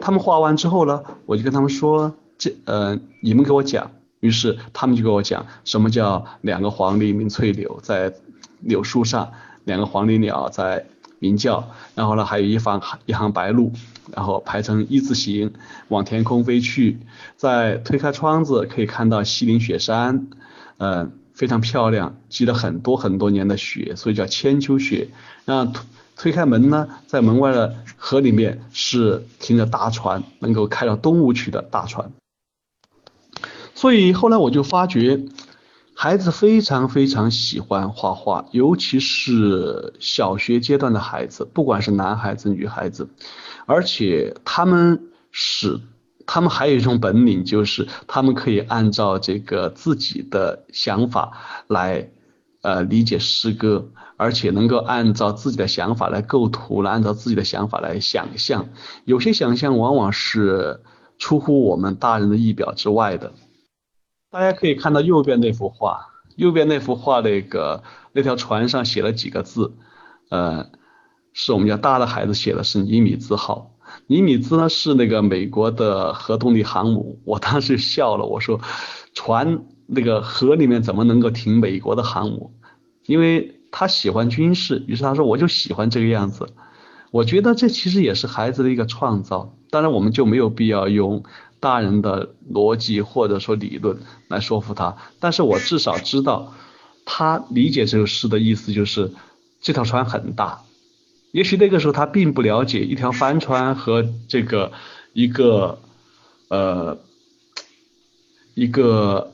[0.00, 3.90] 他们画完之后呢，我就跟他们说，这呃，你们给我讲。
[4.20, 8.14] 于是他们就给我讲，什么叫两个黄鹂鸣翠柳，在
[8.60, 9.30] 柳树上，
[9.64, 10.86] 两个黄鹂鸟在
[11.18, 11.68] 鸣叫。
[11.94, 13.70] 然后呢，还有一行一行白鹭，
[14.14, 15.52] 然后排成一字形
[15.88, 16.98] 往天空飞去。
[17.36, 20.28] 再推开窗子，可以看到西岭雪山，
[20.78, 25.08] 嗯，非常漂亮，积了很多很多年的雪，所以叫千秋雪。
[25.44, 25.70] 那
[26.16, 32.10] 推开门呢，在门外的河里面是停着大船，能够开到东吴去的大船。
[33.74, 35.26] 所以后来我就发觉，
[35.94, 43.10] 孩子非常非常喜欢画画，尤其是小学阶段的孩子，不管是男孩子女孩子，
[43.66, 45.80] 而且他们是
[46.26, 51.32] 他们还有一种本领，就是他们可以按照这个自己的想法
[51.68, 52.10] 来
[52.62, 53.90] 呃理解诗歌。
[54.18, 58.70] 而且能够按照自己的想法来构图，来按照自己的想法来想象，
[59.04, 60.80] 有些想象往往是
[61.18, 63.34] 出乎我们大人的意表之外的。
[64.30, 69.74] 大家可以看到右边那幅画，右边那幅画那个那条船上写了几个字，
[70.30, 70.70] 呃，
[71.34, 73.75] 是我们家大的孩子写的，是尼米兹号。
[74.06, 78.60] 尼米兹呢是那个美国的核动力航母， 我当时笑了，我说
[79.14, 82.52] 船那个河里面怎么能够停美国的航母？
[83.06, 83.52] 因为。
[83.78, 86.48] 他喜欢军事，于是他说我就喜欢这个样子。
[87.10, 91.24] 我觉得这其实也是孩子的一个创造，当然我们就没有必要用
[91.60, 94.96] 大人的逻辑或者说理论来说服他。
[95.20, 96.54] 但是我至少知道
[97.04, 99.12] 他理解这个诗的意思就是
[99.60, 100.62] 这条船很大。
[101.32, 104.72] 也许那个时候他并不了解一条帆船和这个
[105.12, 105.78] 一个
[106.48, 106.98] 呃
[108.54, 109.32] 一个。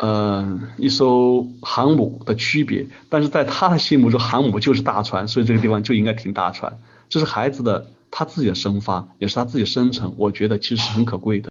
[0.00, 6.78] 嗯，一艘航母的区别，但是在他的心目中，航母就是大船，所以这个地方就应该停大船。
[7.08, 11.50] 这是孩子的他自己的生发，也是他自己生成，我觉得其实是很可贵的。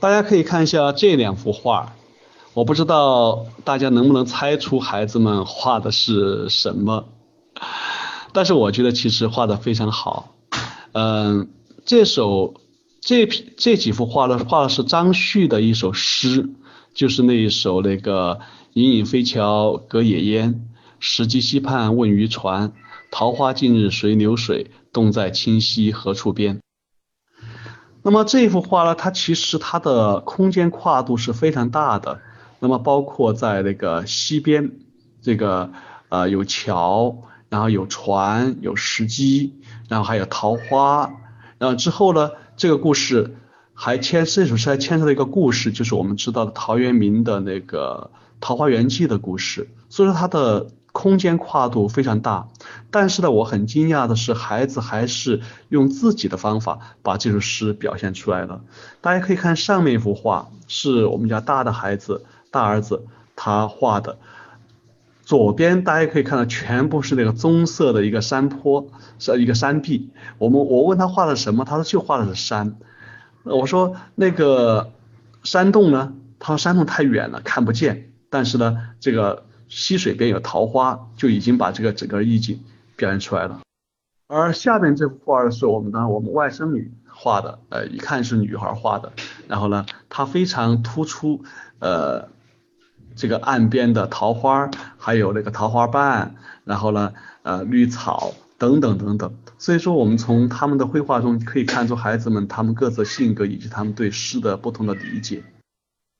[0.00, 1.94] 大家可以看一下这两幅画，
[2.52, 7.08] 我不知道大家能不能猜出孩子们画的是什么，
[8.34, 10.34] 但是我觉得其实画的非常好。
[10.92, 11.48] 嗯，
[11.86, 12.60] 这首
[13.00, 16.50] 这这几幅画呢，画的是张旭的一首诗。
[16.94, 18.38] 就是那一首那个
[18.74, 20.68] 隐隐飞桥隔野烟，
[21.00, 22.72] 石矶溪畔问渔船，
[23.10, 26.60] 桃花尽日随流水，洞在清溪何处边。
[28.04, 32.20] 那么这幅画呢，它其实它的空间跨度是非常大的。
[32.60, 34.70] 那么包括在那个溪边，
[35.20, 35.72] 这个
[36.10, 39.52] 呃有桥，然后有船，有石矶，
[39.88, 41.08] 然后还有桃花，
[41.56, 43.36] 然后之后呢，这个故事。
[43.76, 49.68] 还牵这首诗还牵涉了一个故事，就是我们知道的陶渊明的那个《桃花源记》的故事。
[49.88, 52.48] 所以说它的空间跨度非常大。
[52.90, 58.62] 但是呢，我很惊讶的是，孩子还是用自己的方法把这首诗表现出来了。
[59.00, 63.04] 大家可以看上面一幅画，是我们家大的孩子大儿子
[63.36, 64.18] 他画的。
[65.24, 68.86] 左边大家可以看到，全部是那个棕色的一个山坡，
[69.18, 70.10] 是一个山壁。
[70.38, 72.76] 我们我问他画的什么，他说就画的是山。
[73.42, 74.92] 我说那个
[75.42, 76.12] 山洞呢？
[76.38, 78.10] 他说山洞太远了，看不见。
[78.28, 82.60] 但是呢，这个溪水边有桃花，就已经把这个整个意境
[82.96, 83.60] 表现出来了。
[84.26, 89.12] 而下面这幅画是我们的我们外甥女画的，呃，一看是女孩画的。
[89.48, 91.44] 然后呢，她非常突出，
[91.78, 92.28] 呃，
[93.16, 98.34] 这个岸边的桃花，还有那个桃花瓣，然后呢，呃，绿草。
[98.56, 105.42] 等等等等，所以说我们从他们的绘画中可以看出孩子们他们各自性格以及他们对诗的不同的理解。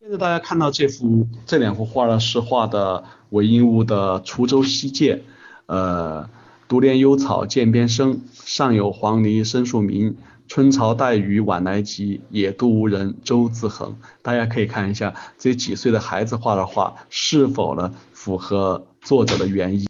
[0.00, 5.18] 现在大家看到这幅这两幅画呢，是画的韦应物的《滁州西涧》，
[5.66, 6.28] 呃，
[6.68, 13.96] 独怜幽草涧边生，上有黄鹂深树鸣，春潮带雨晚来急，野渡无人舟自横。
[14.22, 19.86] 大家可以看一下这几岁的孩子画的画是否呢符合作者的原意。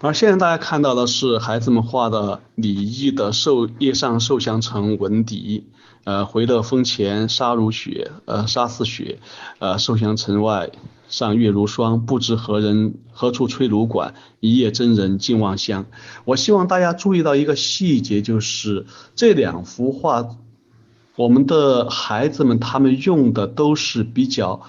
[0.00, 5.68] 而现在大家看到的是孩子们画的李益的受叶上受降城闻笛，
[6.04, 9.18] 呃回乐峰前沙如雪，呃沙似雪，
[9.60, 10.70] 呃受降城外
[11.14, 15.86] 上月如霜，不知何人何处吹芦管，一夜真人尽望乡。
[16.24, 20.30] 我希望大家注意到一个细节，就是这两幅画，
[21.14, 24.62] 我们的孩子们他们用的都是比较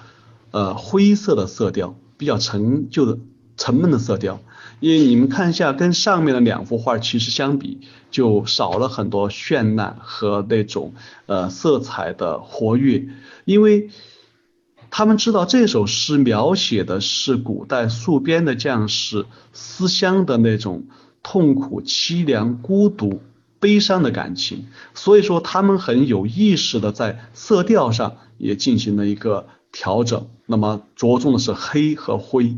[0.52, 3.18] 呃灰色的色调，比较陈旧的
[3.56, 4.38] 沉闷的色调。
[4.78, 7.80] 因为你们看一下，跟上面的两幅画其实相比，
[8.12, 10.94] 就少了很多绚烂和那种
[11.26, 13.08] 呃色彩的活跃。
[13.44, 13.88] 因为
[14.98, 20.84] 他们知道这首诗描写的是古代戍边的将士思乡的那种
[21.22, 23.20] 痛苦、凄凉、孤独、
[23.60, 30.28] 悲伤的感情，所以说他们很有意识的在色调上也进行了一个调整。
[30.46, 32.56] 那么着重的是黑和灰。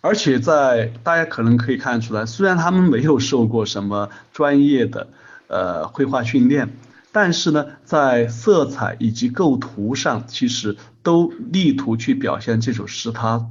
[0.00, 5.08] 而且在大家可能可以看出来，虽然他们没有受过什么专业的
[5.48, 6.74] 呃绘画训练，
[7.16, 13.48] 但是呢，在色彩以及构图上，其实都力图去表现这首诗它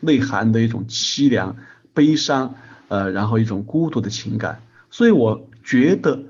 [0.00, 1.56] 内涵的一种凄凉、
[1.94, 2.54] 悲伤，
[2.88, 4.60] 呃，然后一种孤独的情感。
[4.90, 6.24] 所以我觉得，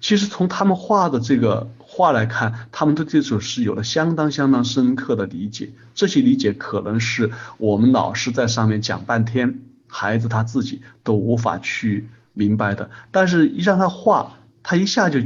[0.00, 1.68] 其实从他们画的这个。
[1.78, 5.72] 画来看，他们对这首诗有了相当相当深刻的理解。
[5.94, 12.90] 这些理解可能是我们老师在上面讲半天，孩子他自己都无法去明白的。
[13.10, 15.20] 但是，一让他画，他一下就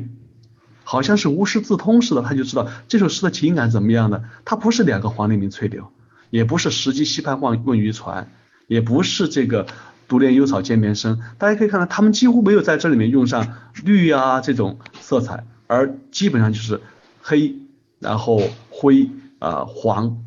[0.91, 4.25] 好像是无师自通似的，他就知道这首诗的情感怎么样的。
[4.45, 5.93] 他不是两个黄鹂鸣翠柳，
[6.31, 8.33] 也不是石矶溪畔望问渔船，
[8.67, 9.69] 也不是这个
[10.09, 11.21] 独怜幽草溅绵声。
[11.39, 15.45] 大家可以看到，他们几乎没有在这里面用上绿啊这种色彩。
[15.69, 16.81] 而基本上就是
[17.23, 17.55] 黑，
[18.01, 20.25] 然后灰啊黄，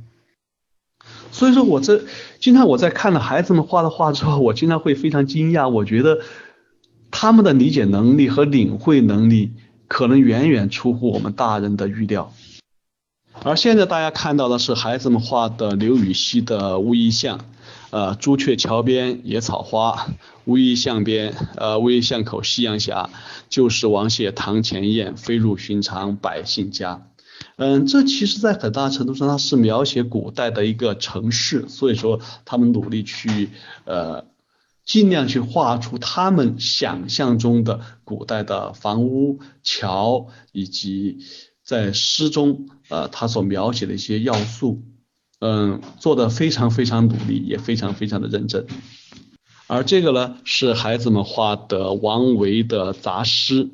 [1.33, 2.03] 所以说我这
[2.39, 6.21] 经常我在看了孩子们画的画之后，我经常会非常惊讶，我觉得
[7.11, 9.51] 他们的理解能力和领会能力
[9.93, 12.33] 可能远远出乎我们大人的预料。
[13.43, 17.45] 而现在大家看到的是孩子们画的刘禹锡的乌衣巷。
[17.91, 20.07] 呃，朱雀桥边野草花，
[20.45, 23.07] 乌衣巷边，呃，乌衣巷口夕阳斜，
[23.49, 27.05] 旧时王谢堂前燕，飞入寻常百姓家。
[27.57, 33.51] 嗯，这其实在很大程度上，它是描写古代的一个城市，所以说他们努力去
[33.85, 34.25] 呃，
[34.85, 41.19] 尽量去画出他们想象中的古代的房屋、桥，以及
[41.63, 44.83] 在诗中呃他所描写的一些要素。
[45.39, 48.65] 嗯，做的非常非常努力，也非常非常的认真。
[49.67, 53.69] 而这个呢，是孩子们画的王维的杂诗：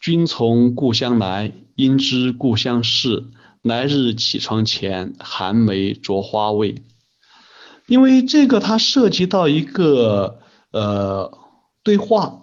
[0.00, 3.24] 君从故乡来，应知故乡事。
[3.62, 6.82] 来日绮窗前，寒梅著花未？
[7.86, 10.37] 因为这个它涉及到一个
[10.70, 11.38] 呃
[11.82, 12.42] 对话。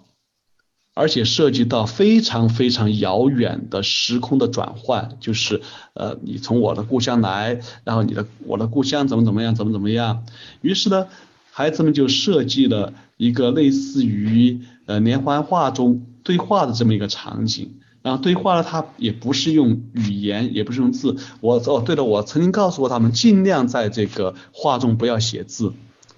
[0.98, 5.60] 而且涉及到非常非常遥远的时空的转换，就是
[5.92, 10.24] 呃，你从我的故乡来，然后你的我的故乡怎么怎么样，怎么怎么样。
[10.62, 11.06] 于是呢，
[11.50, 17.74] 孩子们就设计了一个类似于呃连环画中对话的这么一个场景。
[18.00, 21.18] 然后对话呢，它也不是用语言，也不是用字。
[21.42, 25.74] 我哦，对了，我曾经告诉过他们，尽量在这个画中不要写字。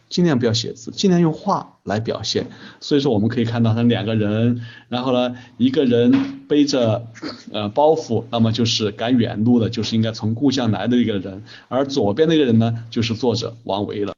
[0.08, 2.46] 尽量不要写字，尽量用画来表现。
[2.80, 7.06] 所以说我们可以看到，他两个人，然后呢，一个人背着
[7.52, 11.44] 呃包袱，那么就是赶远路的，就是应该从故乡来的一个人。
[11.68, 14.14] 而左边那个人呢，就是作者王维了。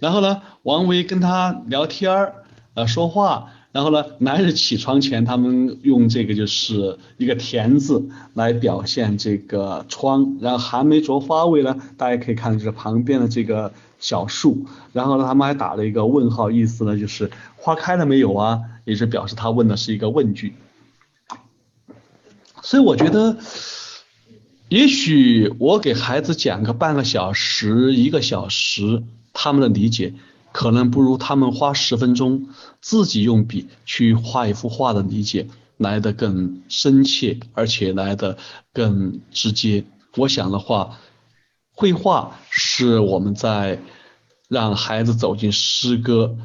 [0.00, 2.34] 然后呢，王维跟他聊天儿，
[2.74, 3.52] 呃说话。
[3.72, 10.38] 然后呢，来日起床前，他们用这个就是一个田字来表现这个窗。
[10.40, 13.72] 然后寒梅着花未呢，大家可以看就是旁边的这个。
[14.02, 18.60] 小树，然后呢，他们还打了一个问号，意思呢就是花开了没有啊？
[18.84, 20.54] 也是表示他问的是一个问句。
[22.62, 23.36] 所以我觉得，
[24.68, 30.14] 也许我给孩子讲个半个小时、一个小时，他们的理解
[30.50, 32.48] 可能不如他们花十分钟
[32.80, 35.46] 自己用笔去画一幅画的理解
[35.76, 38.36] 来的更深切，而且来的
[38.72, 39.84] 更直接。
[40.16, 40.98] 我想的话。
[41.74, 43.80] 绘画是我们在
[44.48, 46.36] 让孩子走进诗歌，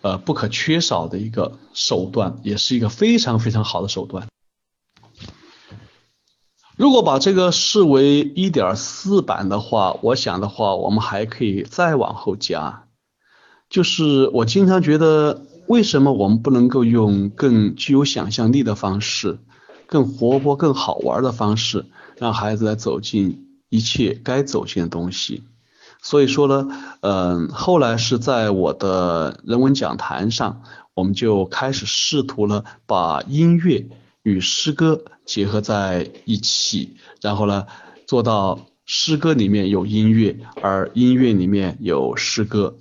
[0.00, 4.26] 呃，不可缺少的一个手段，也是一个非常非常好的手段。
[6.76, 12.86] 如果把这个视为一点四版的话，我想的话，我们还可以再往后加。
[13.68, 19.38] 就是我经常觉得，为什么我们不能够用更具有想象力的方式
[19.86, 21.84] 更活泼、更好玩的方式，
[22.16, 25.42] 让孩子来走进一切该走进的东西。
[26.02, 26.68] 所以说呢，
[27.00, 30.62] 嗯，后来是在我的人文讲坛上，
[30.94, 33.86] 我们就开始试图了把音乐
[34.22, 37.66] 与诗歌结合在一起，然后呢，
[38.06, 42.76] 做到诗歌里面有音乐，而音乐里面有诗歌。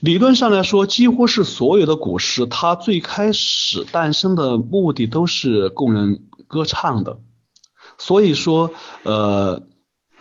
[0.00, 7.18] 理论上来说，几乎是所有的古诗，它最开始诞生的目的都是供人歌唱的。
[7.98, 8.70] 所以说，
[9.02, 9.62] 呃，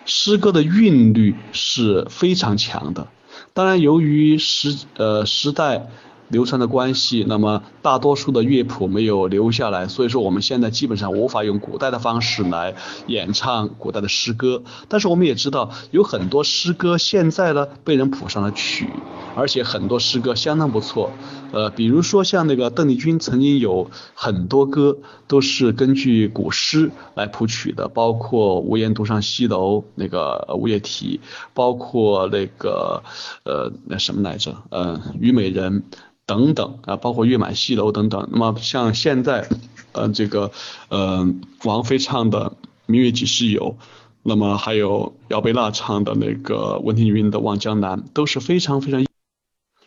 [0.04, 3.08] 诗歌的韵律是非常强的。
[3.54, 5.88] 当然，由于时呃时代。
[6.30, 12.76] 流传的关系，那么大多数的乐谱没有留下来，所以说我们现在基本上无法用古代的方式来
[13.08, 14.62] 演唱古代的诗歌。
[14.90, 18.90] 但是我们也知道，有很多诗歌现在呢被人谱上了曲，
[19.38, 21.12] 而且很多诗歌相当不错。
[21.52, 31.20] 呃，比如说像那个邓丽君曾经有很多歌都是根据古诗来谱曲的，包括《无言独上西楼》那个五月啼，
[31.54, 33.04] 包括那个
[33.44, 35.82] 呃那什么来着，呃《虞美人》。
[36.28, 38.28] 等等啊，包括月满西楼等等。
[38.34, 39.48] 那么像现在，
[39.94, 40.52] 呃，这个
[40.90, 41.26] 呃，
[41.64, 42.50] 王菲唱的
[42.86, 43.78] 《明月几时有》，
[44.24, 49.07] 那么还有姚贝娜唱的那个文庭云的《望江南》，都是非常非常。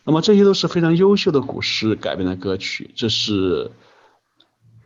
[0.03, 3.71] 那么这些都是非常优秀的古诗改编的歌曲，这是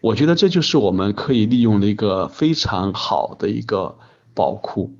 [0.01, 3.97] 我觉得这就是我们可以利用的一个非常好的一个
[4.33, 4.91] 宝库。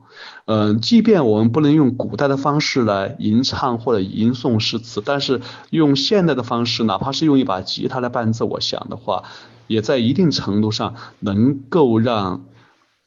[0.46, 5.42] 嗯，即便我们不能用古代的方式来吟唱或者吟诵诗词，但是
[5.72, 9.24] 用现代的方式，哪怕是用一把吉他来伴奏，我想的话，
[9.68, 12.46] 也在一定程度上能够让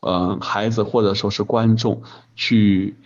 [0.00, 2.02] 嗯孩子或者说是观众
[2.36, 2.96] 去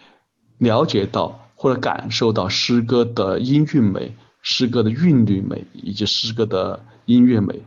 [0.58, 7.62] 了解到或者感受到诗歌的音韵美、诗歌的韵律美以及诗歌的音乐美。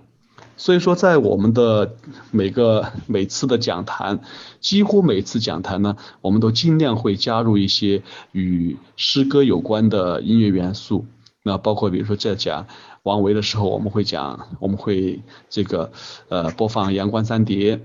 [0.57, 1.95] 所以说，在我们的
[2.29, 4.19] 每个每次的讲坛，
[4.59, 11.05] 几乎每次讲坛呢，我们都尽量会加入一些与诗歌有关的音乐元素。
[11.41, 12.67] 那包括比如说在讲
[13.03, 15.93] 王维的时候，我们会讲，我们会这个
[16.27, 17.77] 呃播放《阳关三叠》。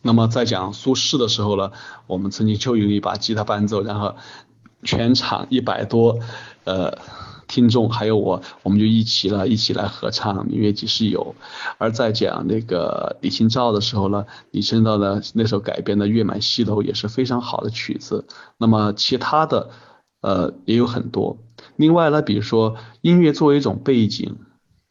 [0.00, 1.70] 那么在讲苏轼的时候呢，
[2.06, 4.16] 我们曾经就用一把吉他伴奏，然后
[4.86, 6.18] 全场一百多
[6.64, 6.96] 呃。
[7.48, 11.36] 听众还有我，我们就一起了，一起来合唱《明月几时有》。
[11.78, 18.26] 而在讲那个李清照的时候呢，李清照的那首改编的《月满西楼》也是非常好的曲子。
[18.58, 19.70] 那么其他的
[20.22, 21.38] 呃也有很多。
[21.76, 24.38] 另外呢，比如说音乐作为一种背景，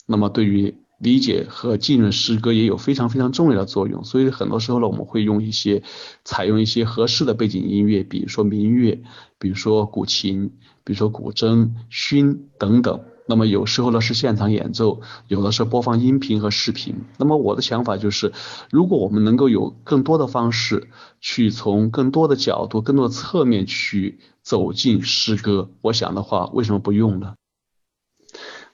[0.05, 4.03] 那么对于理解和浸润诗歌也有非常非常重要的作用。
[4.03, 5.83] 所以很多时候呢，我们会用一些
[6.23, 9.03] 采用一些合适的背景音乐，比如说民乐，
[9.39, 10.51] 比如说古琴。
[10.87, 16.97] 比如说古筝、埙等等，那么有时候呢是现场演奏，有的是播放音频和视频。
[17.17, 18.33] 那么我的想法就是，
[18.69, 20.89] 如果我们能够有更多的方式
[21.19, 27.33] 去从更多的角度、更多的侧面去走进诗歌，我想的话，为什么不用呢？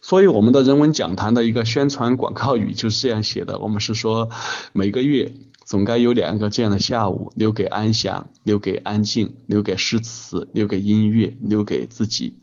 [0.01, 4.29] 所以我们的人文讲坛的一个宣传广告语就是这样写的：我们是说
[4.73, 5.31] 每个月。
[5.63, 12.33] 总该有两个这样的下午，留给安详，留给安静，留给诗词，留给音乐，留给自己。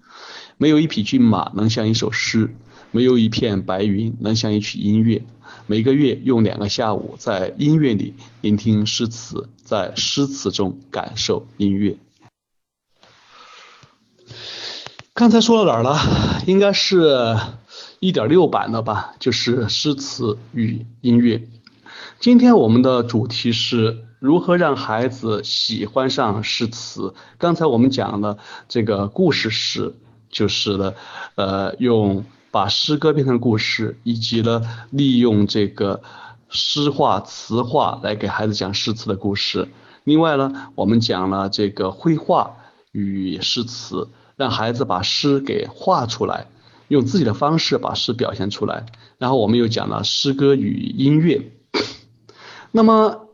[0.57, 2.55] 没有一匹骏马能像一首诗，
[2.91, 5.23] 没有一片白云能像一曲音乐。
[5.67, 11.99] 每个月用两个下午，在音乐里聆听诗词，在诗词中感受音乐。
[15.19, 15.99] 刚才说到哪儿了？
[16.47, 17.37] 应该是
[17.99, 21.43] 一点六版的吧，就是诗词与音乐。
[22.21, 27.15] 今天我们的主题是如何让孩子喜欢上诗词。
[27.37, 28.39] 刚才我们讲了
[28.69, 29.97] 这个故事诗，
[30.31, 30.95] 就是呢，
[31.35, 36.01] 呃，用把诗歌变成故事，以及呢，利用这个
[36.49, 39.67] 诗画、词画来给孩子讲诗词的故事。
[40.05, 42.53] 另外呢，我们讲了这个绘画
[42.93, 44.07] 与诗词，
[44.39, 46.47] 让孩子把诗给画出来，
[46.87, 48.87] 用自己的方式把诗表现出来。
[49.19, 51.51] 然后我们又讲了诗歌与音乐。
[52.71, 53.29] 那么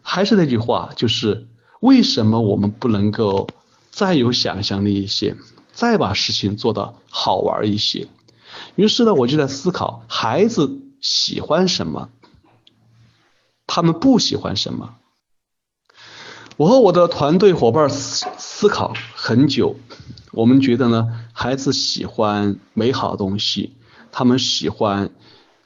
[0.00, 1.48] 还是那句话，就是
[1.80, 3.48] 为什么我们不能够
[3.90, 5.36] 再有想象力一些，
[5.72, 8.06] 再把事情做得好玩一些？
[8.76, 12.10] 于是呢，我就在思考，孩子喜欢什么，
[13.66, 14.94] 他们不喜欢什么。
[16.56, 19.76] 我和我的团队伙伴思思考很久，
[20.32, 23.76] 我们觉得呢，孩子喜欢美好的东西，
[24.12, 25.10] 他们喜欢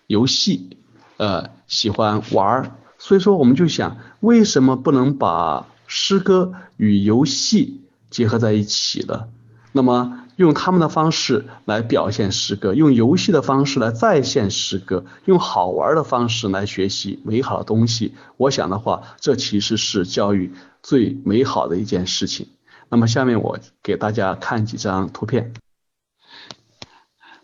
[0.07, 0.77] 游戏，
[1.17, 2.77] 呃，喜欢玩儿。
[2.99, 9.25] 所以说，我们就想，为什么不能把诗歌与游戏结合在一起呢？
[9.73, 18.15] 那么，用他们的方式来表现诗歌，用游戏的方式来再现诗歌，用好玩的方式来学习美好的东西。
[18.37, 22.47] 我想的话，这其实是教育最美好的一件事情。
[22.93, 25.55] 那么下面我给大家看几张图片，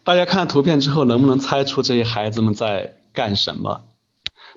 [0.05, 3.87] 大家看图片之后，能不能猜出这些孩子们在干什么？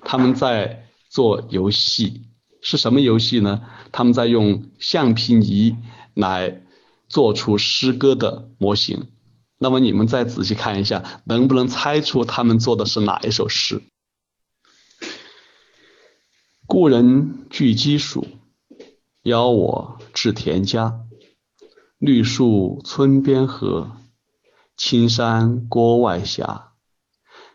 [0.04, 2.26] 他们在做游戏，
[2.60, 3.62] 是什么游戏呢？
[3.90, 5.78] 他们在用橡皮泥
[6.12, 6.60] 来
[7.08, 9.08] 做出诗歌的模型。
[9.56, 13.80] 那么你们再仔细看一下，能不能猜出他们做的是哪一首诗？
[16.66, 18.26] 故人具鸡黍。
[19.22, 20.98] 邀我至田家，
[21.98, 23.92] 绿树村边合，
[24.76, 26.44] 青山郭外斜。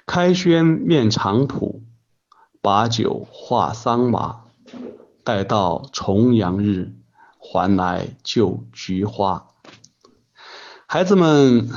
[0.05, 1.81] 开轩面场圃，
[2.61, 4.43] 把酒话桑麻。
[5.25, 6.93] 待到重阳日，
[7.37, 9.47] 还来就菊花。
[10.87, 11.69] 孩子们，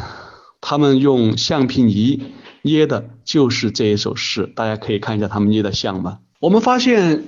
[0.60, 2.32] 他们用橡皮泥
[2.62, 6.20] 捏的就是这一首诗，大家可以看一下他们捏的像吗？
[6.38, 7.24] 我们发现。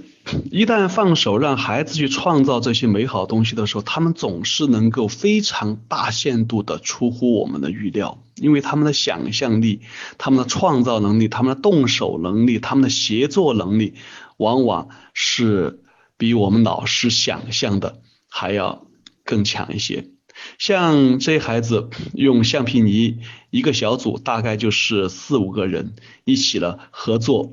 [0.51, 9.81] 一旦放手让孩子去创造这些美好东西的时候，他们总是能够非常大限度的出乎我们的预料，因为他们的想象力、
[10.19, 13.95] 他们的创造能力、他们的动手能力、他们的协作能力，
[14.37, 15.83] 往往是
[16.17, 18.87] 比我们老师想象的还要
[19.25, 20.12] 更强一些。
[20.59, 23.21] 像这些孩子用橡皮泥，
[23.51, 27.53] 一个小组大概就是四五个人一起了合作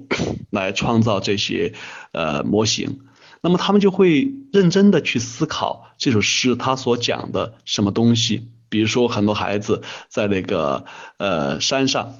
[0.49, 1.73] 来创造这些
[2.11, 2.99] 呃模型，
[3.41, 8.49] 那么他们就会认真的去思考这首诗他所讲的什么东西。
[8.69, 10.85] 比如说很多孩子在那个
[11.17, 12.13] 呃山上，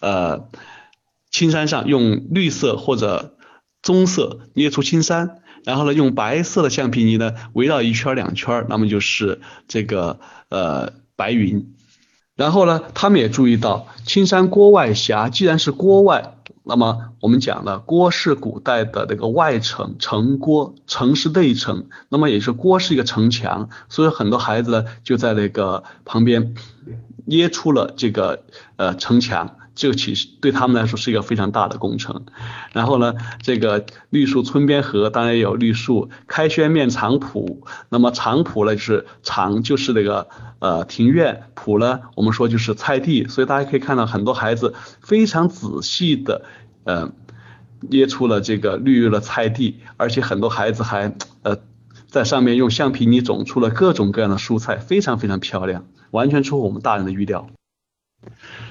[0.00, 0.48] 呃
[1.30, 3.36] 青山上用绿色或者
[3.82, 5.41] 棕色捏出青山。
[5.64, 11.74] 然后呢，用白色的橡皮泥呢围绕一圈两圈，那么就是这个呃白云。
[12.34, 16.34] 然后呢，他们也注意到青山郭外斜，既然是郭外，
[16.64, 26.54] 那么我们讲了郭是古代的那个外城，城郭，城是内城，那么也是郭是一个城墙，所以很多孩子呢就在那个旁边
[27.26, 28.44] 捏出了这个
[28.76, 29.56] 呃城墙。
[29.74, 32.24] 这个其实对他们来说是一个非常大的工程。
[32.72, 36.10] 然后呢，这个绿树村边合，当然也有绿树。
[36.26, 37.58] 开轩面场圃，
[37.88, 43.26] 那么场圃呢就是场就是那个呃庭院，圃呢我们说就是菜地。
[43.28, 46.44] 所以大家可以看到很多孩子非常仔细的
[46.84, 47.12] 呃
[47.80, 51.56] 捏出了这个绿绿的菜地，而且很多孩子还呃
[52.06, 57.48] 在上面用橡皮泥种出了各种各样的蔬菜，非常非常漂亮，完全出乎我们大人的预料。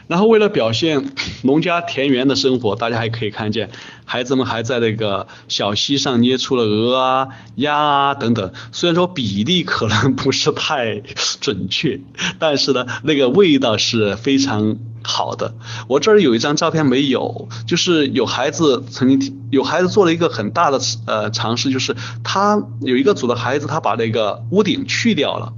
[0.08, 1.12] 然后为了表现
[1.44, 3.70] 农家田园的生活，大家还可以看见
[4.04, 8.52] 孩子们还在那个小溪上捏出了鹅啊、鸭啊等等。
[8.72, 11.02] 虽然说比例可能不是太
[11.40, 12.02] 准确，
[12.40, 15.54] 但是呢，那个味道是非常好的。
[15.88, 25.54] 我这儿有一张照片没有，就是有孩子曾经有孩子做了一个很大的呃尝试，就是他有一个组的孩子，他把那个屋顶去掉了。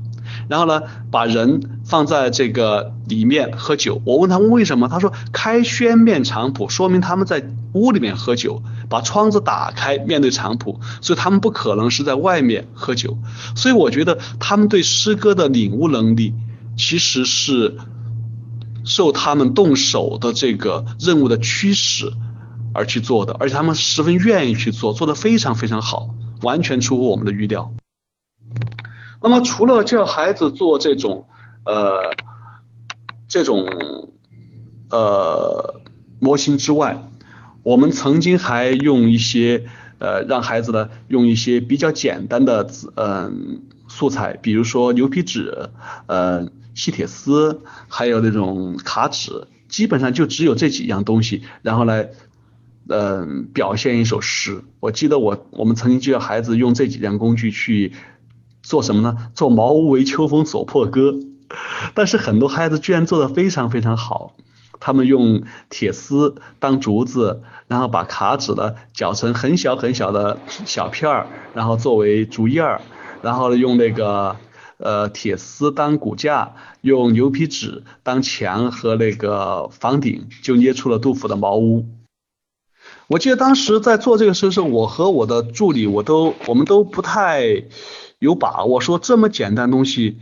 [0.48, 0.82] 然后呢，
[1.12, 4.02] 把人放在这个里面喝酒。
[4.06, 13.18] 我问他们为什么，他说开轩面场圃，说明他们在屋里面喝酒，把窗子打开面对场圃，所以他们不可能是在外面喝酒。
[13.56, 16.34] 所以我觉得他们对诗歌的领悟能力，
[16.78, 17.78] 其实是
[18.84, 22.12] 受他们动手的这个任务的驱使
[22.74, 26.10] 而去做的，而且他们十分愿意去做，做得非常非常好，
[26.42, 27.72] 完全出乎我们的预料。
[29.24, 31.28] 那么除了教孩子做这种
[31.66, 32.14] 呃
[33.30, 33.66] 这种
[34.90, 35.82] 呃
[36.20, 37.10] 模型之外，
[37.64, 39.64] 我们曾经还用一些
[40.00, 45.70] 呃让孩子呢用一些比较简单的嗯素材，比如说牛皮纸、
[46.08, 52.10] 呃细铁丝，还有那种卡纸，基本上就只有这几样东西，然后来
[52.90, 54.66] 嗯表现一首诗。
[54.82, 57.94] 我记得我我们曾经教孩子用这几样工具去。
[58.64, 59.30] 做什么呢？
[59.36, 61.16] 做茅屋为秋风所破歌，
[61.94, 64.34] 但是很多孩子居然做的非常非常好。
[64.80, 72.82] 他们用铁丝当竹子，然后把卡纸呢绞成很小很小的小片儿，然后作为竹叶儿，
[73.22, 74.36] 然后用那个
[74.78, 81.86] 呃铁丝当骨架，用牛皮纸当墙和那个房顶，就捏出了杜甫的茅屋。
[83.08, 87.64] 我记得当时在做这个时候，我和我的助理，我都我们都不太。
[88.24, 90.18] 有把握说这么简单东西，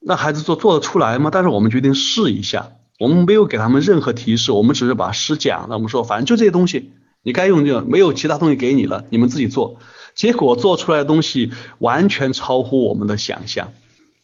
[0.00, 1.30] 那孩子做做得出来吗？
[1.32, 6.90] 但是我们决定试一下，我们没有给他们任何提示，我们只是把诗讲了，我们说反正就这些东西，
[7.22, 9.78] 你该用就没有其他东西给你了，你们自己做。
[10.14, 13.72] 结果做出来的东西完全超乎我们的想象，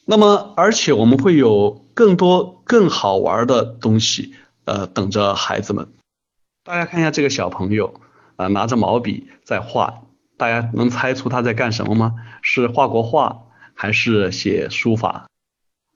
[0.04, 4.34] 那么，而且我们会有更多更好玩的东西，
[4.64, 5.86] 呃，等着孩子们。
[6.64, 7.94] 大家看一下这个小朋友，
[8.34, 10.02] 啊，拿着毛笔在画，
[10.36, 12.14] 大家能猜出他在干什么吗？
[12.42, 13.42] 是画国画
[13.74, 15.26] 还是写书法？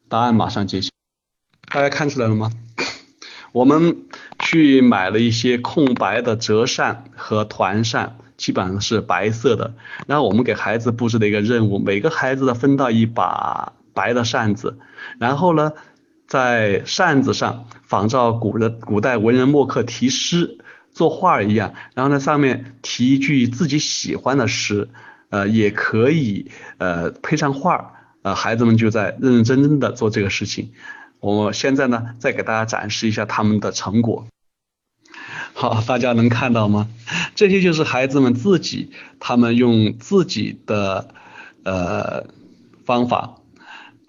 [0.08, 0.90] 答案马上揭晓。
[1.72, 2.50] 大家看出来了吗？
[3.52, 4.04] 我们
[4.38, 8.18] 去买了一些空白的折扇和团扇。
[8.38, 9.74] 基本上是白色的，
[10.06, 14.78] 然后我们给孩子布置的一个任务，每个孩子呢分到一把白的扇子，
[15.18, 15.72] 然后呢，
[16.28, 20.58] 在扇子上仿照古人古代文人墨客题诗
[20.98, 24.88] 作画一样，然后在上面提一句自己喜欢的诗，
[25.30, 27.92] 呃，也可以呃配上画，
[28.22, 30.72] 呃，孩子们就在认认真真的做这个事情。
[31.20, 34.26] 我现在呢，再给大家展示一下他们的成果。
[35.54, 36.88] 好，大家能看到吗？
[37.36, 38.90] 这些就是孩子们自己，
[39.20, 41.14] 他们用自己的
[41.62, 42.26] 呃
[42.84, 43.36] 方法，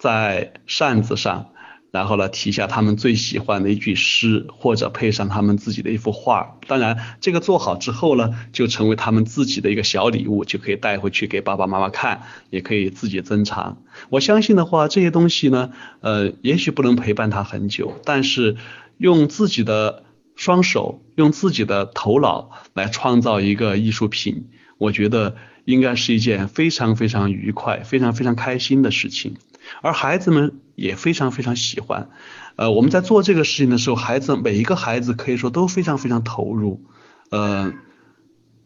[0.00, 1.52] 在扇子上，
[1.90, 6.58] 然后呢题下他们最喜欢的一句诗，或者配上他们自己的一幅画。
[6.66, 13.82] 当然，这个做好之后呢，就成为他们自己的一个小礼物，就可以带回去给爸爸妈妈看，也可以自己珍藏。
[14.08, 15.70] 我相信的话，这些东西呢，
[16.00, 18.56] 呃，也许不能陪伴他很久，但是
[18.98, 20.04] 用自己的。
[20.36, 24.46] 双手用自己的头脑来创造一个艺术品，
[24.78, 25.36] 我觉得
[25.66, 29.34] 应该是一件非常非常愉快、非常非常开心的事情，
[29.82, 32.10] 而孩子们也非常非常喜欢。
[32.56, 36.84] 呃，我们在做这个事情的时候，孩子每一个孩子可以说都非常非常投入。
[37.30, 37.72] 呃，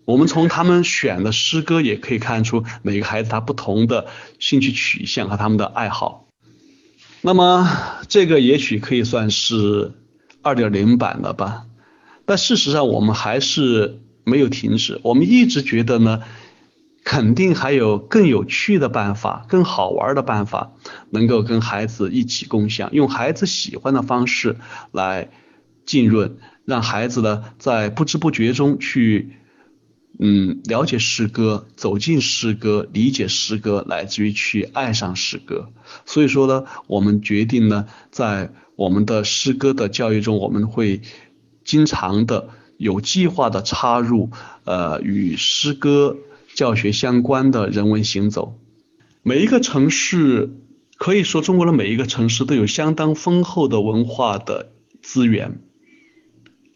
[0.05, 4.07] 我们从他们选的诗歌也可以看出每个孩子他不同的
[4.39, 6.27] 兴趣取向和他们的爱好。
[7.23, 7.69] 那么
[8.09, 9.93] 这个也许可以算是。
[10.47, 11.65] 二点零版了吧？
[12.27, 16.21] 但事实上我们还是没有停止，我们一直觉得呢，
[17.05, 20.73] 肯定还有更有趣的办法、更好玩的办法，
[21.11, 24.57] 能够跟孩子一起共享，用孩子喜欢的方式
[24.91, 25.31] 来
[25.85, 29.35] 浸润，让孩子呢在不知不觉中去
[30.19, 35.71] 嗯了解诗歌、走进诗歌、理解诗歌，乃至于去爱上诗歌。
[36.07, 38.51] 所以说呢，我们决定呢在。
[38.77, 41.01] 我们的诗歌的教育中，我们会
[41.65, 44.31] 经常的有计划的插入
[44.65, 46.17] 呃与诗歌
[46.55, 48.59] 教学相关的人文行走。
[49.23, 50.51] 每一个城市，
[50.97, 55.61] 可以说中国的每一个城市都有相当丰厚的文化的资源。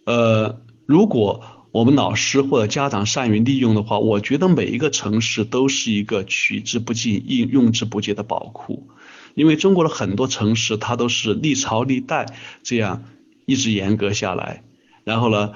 [0.05, 8.89] 呃，如果我们老师或者家长善于利用的话，我觉得每一个城市都是一个取之不尽、用用之不竭的宝库。
[9.35, 13.05] 因为中国的很多城市，它都是历朝历代这样
[13.47, 14.65] 一直严格下来，
[15.05, 15.53] 然后呢，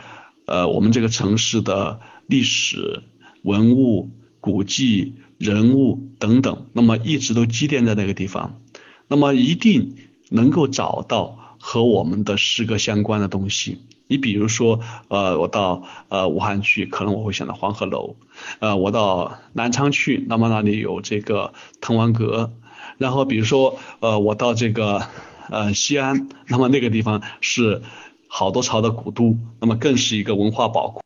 [0.46, 3.02] 呃，我们这个城市的历史
[3.42, 8.60] 文物、古迹、人物等等，那么一直都积淀在那个地方，
[9.08, 9.96] 那么一定
[10.30, 13.78] 能够找到和我们的诗歌相关的东西。
[14.08, 18.16] 你比如说，呃，我到呃武汉去，可能我会想到黄鹤楼，
[18.58, 22.52] 呃，我到南昌去，那么那里有这个滕王阁。
[22.98, 25.06] 然后比如说，呃，我到这个
[25.48, 27.80] 呃西安，那么那个地方是
[28.28, 31.00] 好多朝的古都，那么更是一个文化宝库。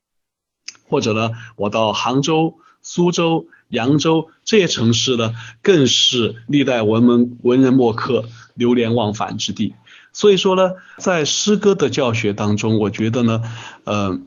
[0.88, 8.24] 或者呢，我到杭州、苏州、扬州这些城市呢，更是历代文人文人墨客
[8.54, 9.74] 流连忘返之地。
[10.12, 13.42] 所以说呢，在诗歌的教学当中，我觉得呢，
[13.84, 14.18] 呃，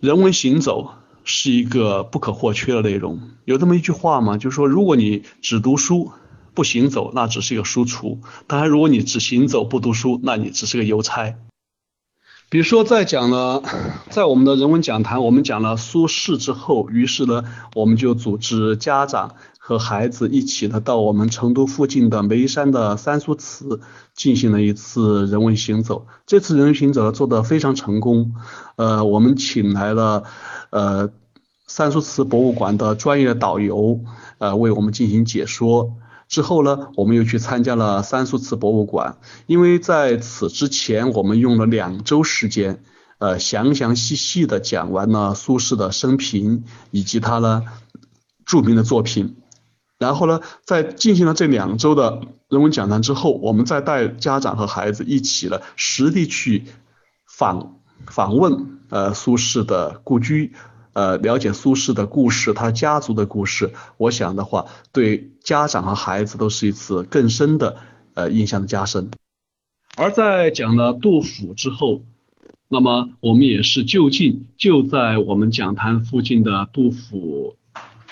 [0.00, 0.90] 人文行走
[1.22, 3.20] 是一个不可或缺的内容。
[3.44, 6.10] 有这么一句话嘛，就是说，如果你只读书，
[6.54, 11.36] 不行走，那只是一个书橱；当然，如果你只行走不读书，那你只是个邮差。
[12.54, 13.64] 比如说，在讲了，
[14.10, 17.42] 在我们的人文讲坛，我们讲了苏轼之后，于是呢，
[17.74, 23.80] 我们就组织家长和孩子一起呢，到我们成都附近的眉山的三苏祠
[24.14, 26.06] 进行了一次人文行走。
[26.26, 28.34] 这次人文行走做得非常成功，
[28.76, 30.22] 呃，我们请来了
[30.70, 31.10] 呃
[31.66, 33.98] 三苏祠博物馆的专业导游，
[34.38, 35.96] 呃，为我们进行解说。
[36.34, 42.82] 之后呢，我们又去参加了三苏祠博物馆，因为在此之前，我们用了两周时间，
[43.18, 47.62] 呃，详详细细的讲完了苏轼的生平以及他呢
[48.44, 49.36] 著名的作品。
[49.96, 56.64] 然后呢，在进行了这两周的人文讲坛之后，我们再带家长和孩子一起呢实地去
[57.28, 57.76] 访
[58.08, 60.52] 访问呃苏轼的故居。
[60.94, 67.76] 呃，了解苏轼的故事，他家族的故事，我想的话，对家长和孩子都是一次更深的
[68.14, 69.10] 呃印象的加深。
[69.96, 72.02] 而在讲了杜甫之后，
[72.68, 77.56] 那么我们也是就近就在我们讲坛附近的杜甫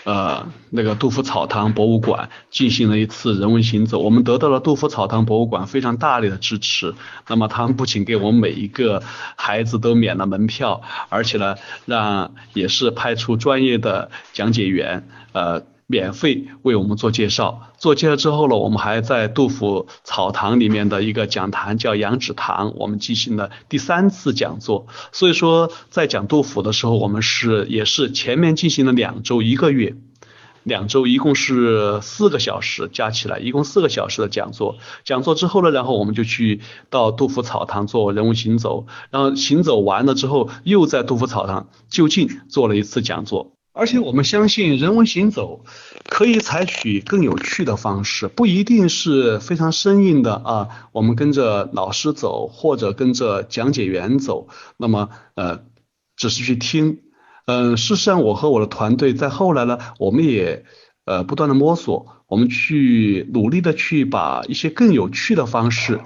[0.05, 6.95] 呃，那个杜甫草堂博物馆进行了一次人文行走，我们得到了杜甫草堂博物馆非常大力的支持。
[7.29, 9.03] 那么他们不仅给我们每一个
[9.37, 15.63] 孩子都免了门票，而且呢，让也是派出专业的讲解员，呃。
[15.93, 24.87] 免费为我们做介绍，做介绍之后呢，我们还在杜甫草堂里面的一个讲坛叫杨子堂，我们进行了第三次讲座。
[25.13, 29.95] 所以说，在讲杜甫的时候，我们是也是前面进行了两周一个月，
[30.63, 34.79] 两周一共是四个小时，加起来一共四个小时的讲座。
[35.05, 43.53] 讲座之后呢，然后我们就去到杜甫草堂做人物行走，然后行走完了之后，又在杜甫草堂就近做了一次讲座。
[43.75, 45.65] 而且我们相信，人文行走
[46.05, 50.69] 可以采取更有趣的方式，不一定是非常生硬的啊。
[50.93, 55.65] 我们跟着老师走，或者跟着讲解员走，那么呃，
[56.17, 57.01] 只是去听。
[57.47, 60.65] 嗯，事实上，我和我的团队在后来呢，我们也
[61.07, 66.01] 呃不断的摸索，我们去努力的去把一些更有趣的方式，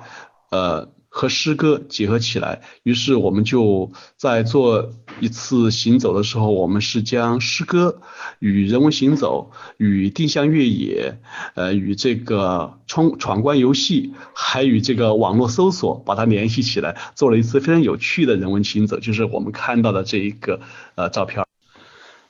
[0.51, 0.95] 呃。
[1.19, 8.03] 和诗歌结合起来，于是我们就在做一次行走的时候，我们是将诗歌
[8.39, 11.19] 与人文行走、与定向越野、
[11.55, 20.61] 呃与这个冲闯关游戏，还与这个网络搜索把它联系起来，做了一次非常有趣的人文行走，就是我们看到的这一个
[20.97, 21.46] 呃照片。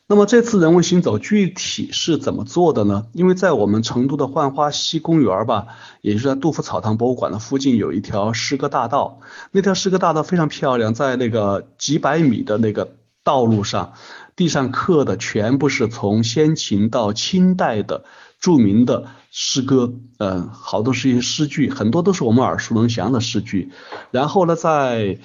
[0.08, 3.06] 那么这次人文行走具体是怎么做的呢？
[3.12, 5.66] 因为在我们成都的浣花溪公园吧，
[6.00, 9.18] 也就是在杜甫草堂博物馆的附近，有一条诗歌大道。
[9.50, 13.94] 那条诗歌大道非常漂亮，在那个几百米的那个道路上，
[14.36, 18.04] 地上刻的全部是从先秦到清代的
[18.38, 23.72] 著名的诗歌，嗯，好多是一些诗句，很多都是我们耳熟能详的诗句。
[24.12, 25.18] 然后呢，在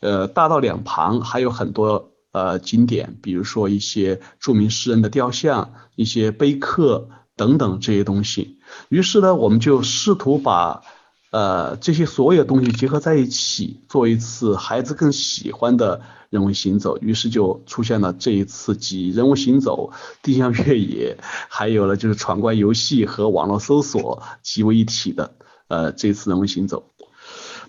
[0.00, 2.10] 呃大道两旁还有很多。
[2.36, 8.58] 呃，景点，比如说一些著名诗人的雕像、一些碑刻等等这些东西。
[8.90, 10.82] 于是呢，我们就试图把
[11.30, 16.98] 呃这些所有东西结合在一起，做一次孩子更喜欢的人文行走。
[16.98, 21.16] 于是就出现了这一次集人文行走、定向越野，
[21.48, 25.36] 还有了就是闯关游戏和网络搜索集为一体的
[25.68, 26.92] 呃这次人文行走。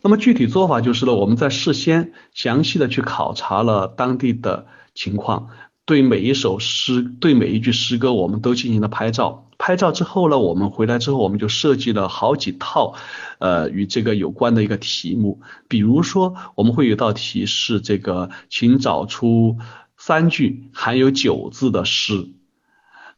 [0.02, 5.50] 那么具体做法就是呢，我们在事先详细的去考察了当地的情况，
[5.86, 9.50] 对每一首诗、对每一句诗歌，我们都进行了拍照。
[9.58, 12.94] 拍照之后呢，我们回来之后，我们就设计了好几套，
[13.40, 15.42] 呃，与这个有关的一个题目。
[15.68, 19.58] 比如说，我们会有道题是这个，请找出
[19.98, 22.30] 三句含有“九”字的诗。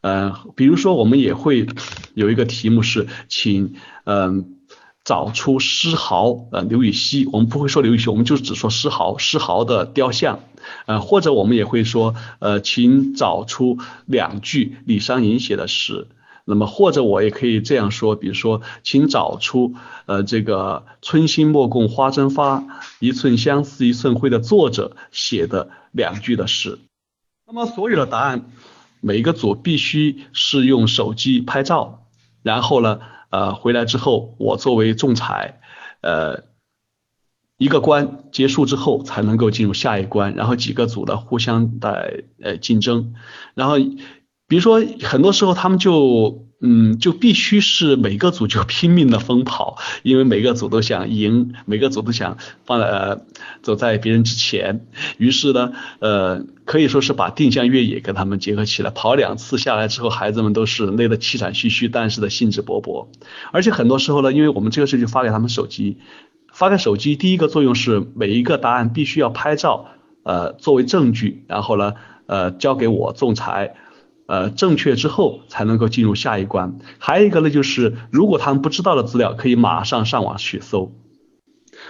[0.00, 1.66] 嗯，比如说，我们也会
[2.14, 3.74] 有一个题目是，请
[4.04, 4.56] 嗯。
[5.02, 10.40] 找出诗豪，呃，刘禹锡，我们不会说刘禹锡，我们就只说诗豪，诗豪的雕像，
[10.86, 16.06] 呃，或者我们也会说，呃，请找出两句李商隐写的诗，
[16.44, 19.74] 那么或者我也可以这样说，比如说，请找出，
[20.04, 22.62] 呃，这个春心莫共花争发，
[22.98, 26.78] 一寸相思一寸灰的作者写的两句的诗。
[27.46, 28.50] 那么所有的答案，
[29.00, 32.04] 每一个组必须是用手机拍照，
[32.42, 33.00] 然后呢？
[33.30, 35.60] 呃，回来之后，我作为仲裁，
[36.02, 36.44] 呃，
[37.56, 43.14] 一个关结束之后才能够进入下一关，然后几个组的互相的呃竞争，
[43.54, 43.76] 然后
[44.46, 46.49] 比如说很多时候他们就。
[46.62, 52.36] 嗯，就必须是每个组就拼命的疯跑，因为每个组都想赢，每个组都想
[52.66, 53.22] 放呃
[53.62, 54.84] 走在别人之前。
[55.16, 63.06] 于是呢，呃，可以说是把定向越野跟他们结合起来，跑两次下来之后，孩子们都是累得气喘吁吁，但是的兴致勃勃。
[63.52, 65.96] 而且很多时候呢，因为我们这个事情发给他们手机，
[66.52, 69.86] 发给手机第一个作用是每一个答案必须要拍照，
[70.24, 71.94] 呃，作为证据，然后呢，
[72.26, 73.76] 呃，交给我仲裁。
[74.30, 76.78] 呃，正确之后才能够进入下一关。
[76.98, 80.92] 还有一个呢，就是如果他们不知道的资料，可以马上上网去搜。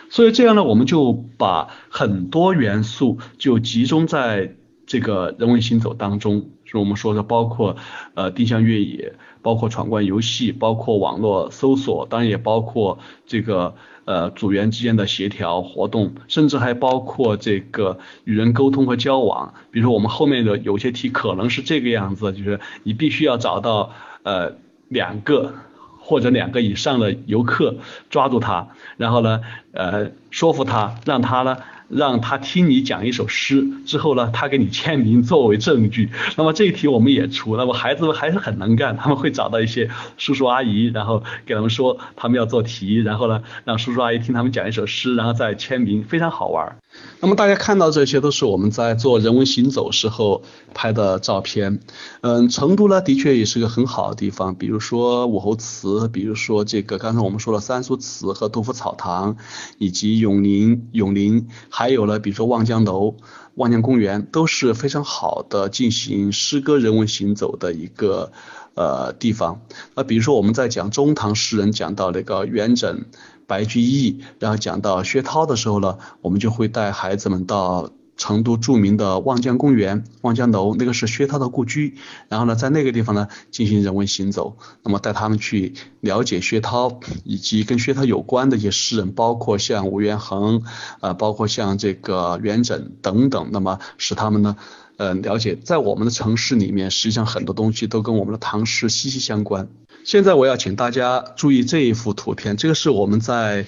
[0.08, 4.54] 所以这样呢，我们就把很多元素就集中在
[4.86, 7.76] 这个人文行走当中，是我们说的包括
[8.14, 13.74] 呃定向越野，包括闯关游戏，包括网络搜索，当然也包括这个。
[14.10, 19.54] 呃，组员之间的协调活动，甚至还包括这个与人沟通和交往。
[19.70, 23.92] 比如说，我们后面的有些题可能是这个样子，就是你必须要找到
[24.24, 24.56] 呃
[24.88, 25.54] 两个
[26.00, 27.76] 或者两个以上的游客，
[28.08, 31.58] 抓住他，然后呢，呃，说服他，让他呢，
[31.90, 36.08] 让他听你讲一首诗之后呢，他给你签名作为证据。
[36.36, 46.76] 那么这一题我们也出，那么孩子们还是很能干，他们会找到一些叔叔阿姨，然后给他们说他们要做题，然后呢让叔叔阿姨听他们讲一首诗，然后再签名，非常好玩。
[47.20, 50.42] 那么大家看到这些都是我们在做人文行走时候
[50.74, 51.80] 拍的照片。
[52.22, 59.36] 嗯，成都呢的确也是个很好的地方，比如说武侯祠，比如说这个刚才我们说了三苏祠和杜甫草堂，
[59.78, 61.48] 以及永宁永陵。
[61.68, 63.16] 还有呢，比如说望江楼、
[63.54, 68.32] 望江公园，都是非常好的进行诗歌人文行走的一个
[68.74, 69.60] 呃地方。
[69.94, 73.04] 那比如说我们在讲中唐诗人，讲到那个元稹、
[73.50, 77.90] 白居易，然后讲到薛涛的时候呢，我们就会带孩子们到。
[78.20, 81.94] 成都著名的望江公园、望江楼，那个是薛涛的故居。
[82.28, 90.64] 然后呢，在那个地方呢进行人文行走，那么带他们去了解薛涛以及跟薛涛有关的一些诗人，包括像吴元衡，
[91.00, 94.56] 呃，包括像这个元稹等等，那么使他们呢，
[94.98, 99.70] 呃，了解在我们的城市里面，实际上很多东西都跟我们的唐诗息息相关。
[100.04, 103.66] 现在我要请大家注意这一幅图片，这个是我们在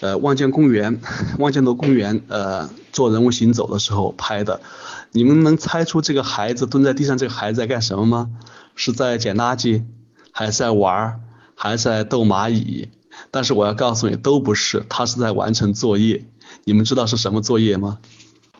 [0.00, 1.00] 呃望江公园、
[1.38, 4.60] 望江楼公园呃做人物行走的时候拍的。
[5.12, 8.30] 你们能猜出这个孩子蹲在地上，这个孩子在干什么吗？
[8.74, 9.84] 是在捡垃圾，
[10.32, 11.20] 还是在玩，
[11.54, 12.88] 还是在逗蚂蚁？
[13.30, 16.24] 但是我要告诉你，都不是，他是在完成作业。
[16.64, 17.98] 你们知道是什么作业吗？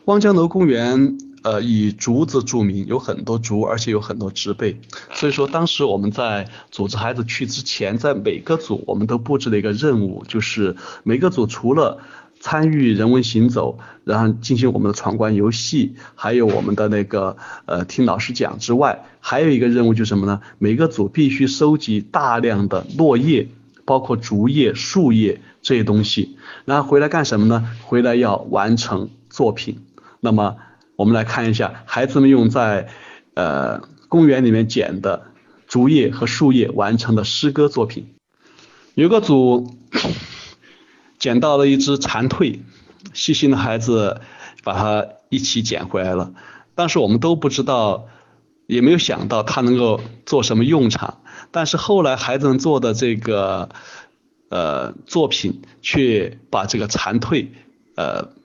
[0.05, 1.17] 望江楼公园。
[1.41, 4.79] 呃，以竹子著名，有很多竹，而且有很多植被。
[5.13, 11.99] 所以说，当时我们在组织孩子去之前，在每个组我们都布置了一个任务，就是每个组除了
[12.41, 20.41] 参与人文行走，然后进行我们的闯关游戏，还有我们的那个呃听老师讲之外，还有一个任务就是什么呢？
[20.57, 23.47] 每个组必须收集大量的落叶，
[23.85, 27.65] 包括竹叶、树叶这些东西，然后回来干什么呢？
[27.85, 29.79] 回来要完成作品。
[30.19, 30.57] 那么。
[30.99, 32.89] 我们来看一下孩子们用在
[33.33, 33.79] 呃
[34.09, 35.27] 公园里面捡的
[35.65, 38.13] 竹叶和树叶完成的诗歌作品。
[38.95, 39.77] 有个组
[41.17, 42.59] 捡到了一只蝉蜕，
[43.13, 44.19] 细心的孩子
[44.65, 46.33] 把它一起捡回来了。
[46.75, 48.07] 但是我们都不知道，
[48.67, 51.21] 也没有想到它能够做什么用场。
[51.51, 53.69] 但是后来孩子们做的这个
[54.49, 57.47] 呃作品，却把这个蝉蜕
[57.95, 58.37] 呃。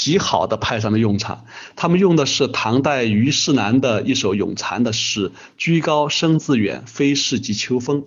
[0.00, 1.44] 极好的派上了用场，
[1.76, 8.04] 他们用的是唐代虞世南的一首咏蝉的诗：“居高声自远，非是藉秋风。”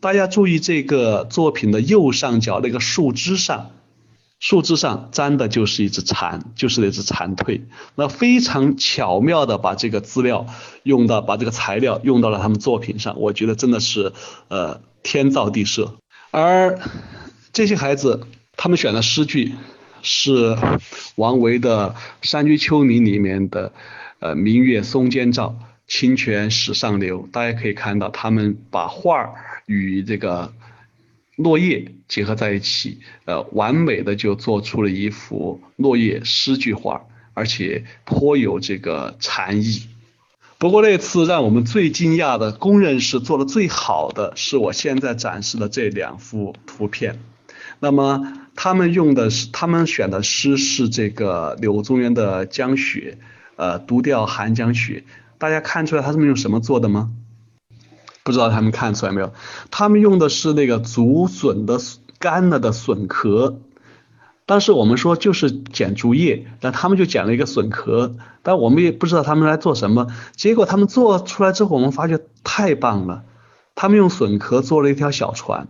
[0.00, 3.70] 大家注意这个作品的右上角那个树枝上，
[4.40, 7.60] 树枝上粘的就是一只蝉，就是那只蝉蜕。
[7.94, 10.46] 那非常巧妙的把这个资料
[10.82, 14.12] 用到，把这个材料用到了他们作品上，我觉得真的是
[14.48, 15.94] 呃天造地设。
[16.32, 16.80] 而
[17.52, 18.26] 这些孩子，
[18.56, 19.54] 他们选的诗句。
[20.02, 20.56] 是
[21.16, 21.94] 王维的
[22.26, 23.72] 《山居秋暝》里面的
[24.20, 27.28] 呃“明月松间照，清泉石上流”。
[27.32, 29.34] 大家可以看到，他们把画儿
[29.66, 30.52] 与这个
[31.36, 37.02] 落叶结合在一起，呃，完美的就做出了一幅落叶诗句画，
[37.34, 39.88] 而且颇有这个禅意。
[40.58, 47.18] 不过那次让我们最惊讶的，公认是做的最好的，是我现在展示的这两幅图片。
[47.80, 48.42] 那么。
[48.56, 53.18] 他们用的是，他们选的诗是这个柳宗元的《江雪》，
[53.56, 55.04] 呃，独钓寒江雪。
[55.38, 57.10] 大家看出来他们用什么做的吗？
[58.24, 59.32] 不知道他们看出来没有？
[59.70, 61.78] 他们用的是那个竹笋的
[62.18, 63.60] 干了的笋壳。
[64.46, 70.06] 当时我们说就是捡竹叶，但他们就捡了一个笋壳，但我们也不知道他们来做什么。
[70.34, 73.24] 结果他们做出来之后，我们发觉太棒了。
[73.74, 75.68] 他们用笋壳做了一条小船。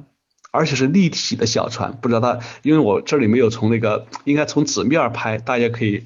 [0.56, 6.04] 而且是立体的小船，不知道它，因为我这里没有从那个，应该从纸面拍，大家可以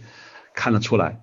[0.55, 1.21] 看得出来。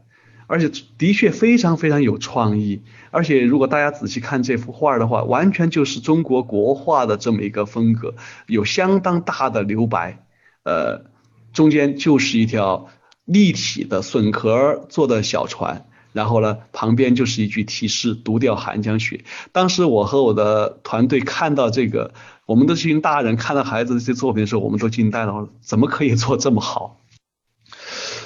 [0.49, 2.81] 而且的确非常非常有创意。
[3.11, 8.15] 而且如果大家仔细看这幅画的话，完全就是中国国画的这么一个风格，
[8.47, 10.25] 有相当大的留白，
[10.63, 11.03] 呃，
[11.51, 12.87] 中间就是一条
[13.25, 22.13] 立体的笋壳做的小船，然后呢，旁边就是一句提示：“独钓寒江雪。”当时我和我的团队看到这个。
[22.45, 27.01] 我们的这群大人看到孩子这些作品的时候，我们都惊呆了，怎么可以做这么好？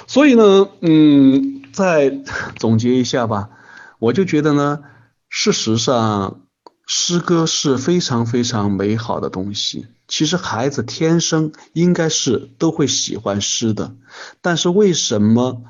[0.06, 2.08] 所以呢，嗯，再
[2.54, 3.50] 总结一下吧，
[3.98, 4.84] 我就觉得呢，
[5.28, 6.42] 事实上，
[6.86, 9.88] 诗歌是非常非常美好的东西。
[10.06, 13.96] 其实孩子天生应该是都会喜欢诗的，
[14.40, 15.64] 但是为什么，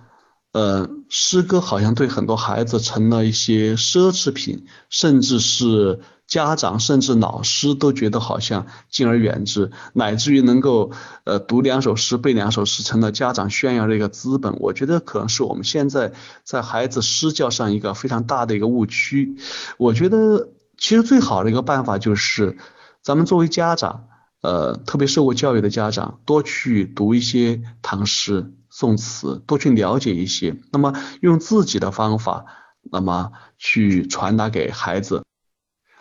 [0.53, 6.01] 呃，诗歌好像对很多孩子成了一些奢侈品，甚至是。
[6.29, 10.91] 家长甚至老师都觉得好像敬而远之，乃至于能够
[11.25, 14.57] 呃读两首诗背两首诗成了家长炫耀的一个资本。
[14.59, 19.37] 我觉得可能是我们现在在孩子施教上一个非常大的一个误区。
[19.77, 20.49] 我觉得
[20.79, 22.57] 其实最好的一个办法就是
[23.03, 24.05] 咱们作为家长，
[24.41, 32.47] 呃，特别受过教育的家长，多去读一些唐诗宋词，多去了解一些，那么用自己的方法，
[32.91, 35.23] 那么去传达给孩子。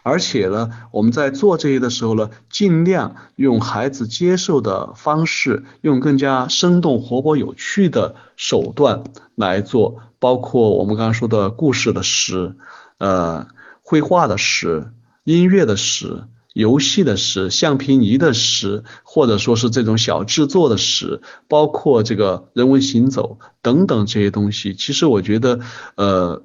[0.04, 9.04] 而且呢，我们在做这些的时候呢，尽量用孩子接受的方式，用更加生动活泼有趣的手段
[9.36, 12.56] 来做，包括我们刚刚说的故事的诗，
[13.00, 13.48] 呃，
[13.82, 14.94] 绘画的诗，
[15.26, 24.74] 音乐的诗，游戏的诗，橡皮泥的诗，或者说是这种小制作的诗，包括这个人文行走等等这些东西。
[24.74, 25.60] 其实我觉得，
[25.96, 26.44] 呃，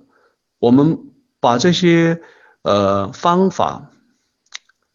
[0.59, 0.99] 我们
[1.41, 2.21] 把这些。
[2.69, 3.93] 呃，方法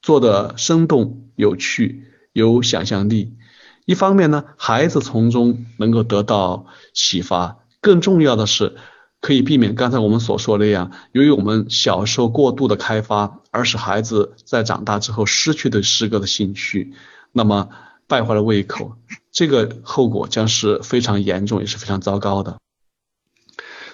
[0.02, 2.04] 做的生动有趣，
[2.34, 3.38] 有想象力。
[3.86, 7.60] 一方面呢，孩子从中能够得到启发。
[7.80, 8.76] 更重要的是，
[9.22, 16.94] 可以避免刚才我们所说那样，由于我们小时候过度的开发，而使孩子在长大之后失去对诗歌的兴趣，
[17.32, 17.70] 那么
[18.08, 18.98] 败坏了胃口，
[19.32, 22.58] 这个后果将是非常严重，也是非常糟糕的。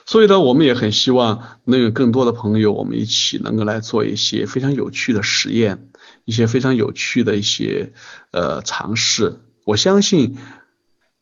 [0.05, 5.89] 所以呢，我们也很希望能有更多的朋友，我们一起能够来做一些非常有趣的实验，
[6.24, 7.91] 一些非常有趣的一些
[8.32, 9.41] 呃尝试。
[9.66, 10.38] 我相信，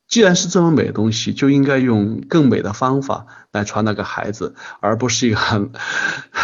[0.08, 5.72] 既然是这么美的东西，就应该用更美的方法来传达给孩子，而不是一个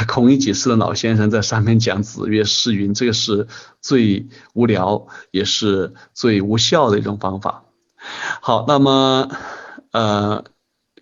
[0.08, 3.48] 孔乙己式的老先生在上面讲子曰诗云，这个是
[3.82, 7.64] 最无聊也是最无效的一种方法。
[8.42, 9.30] 好，那么
[9.92, 10.44] 呃。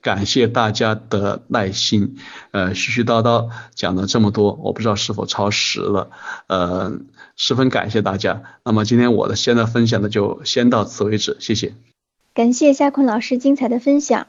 [0.02, 2.16] 感谢大家的耐心，
[2.52, 6.10] 呃，絮絮叨叨讲了这么多，我不知道是否超时了，
[6.48, 6.94] 呃，
[7.36, 8.44] 十分感谢大家。
[8.64, 11.74] 那么今天我的现在分享的就先到此为止，谢谢。
[12.34, 14.28] 感谢夏坤老师精彩的分享。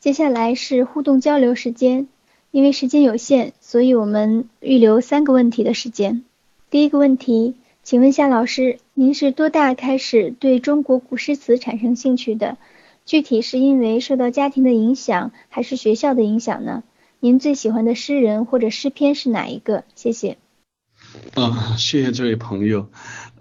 [0.00, 2.08] 接下来是互动交流时间，
[2.50, 6.24] 因为时间有限，所以我们预留三个问题的时间。
[6.70, 12.56] 第一个问题，请问夏老师，您是多大开始对中国古诗词产生兴趣的？
[13.04, 16.82] 具体是因为受到家庭的影响，还是学校的影响呢？
[17.20, 19.84] 您最喜欢的诗人或者诗篇是哪一个？
[19.94, 20.38] 谢谢。
[21.34, 22.88] 啊，谢谢这位朋友。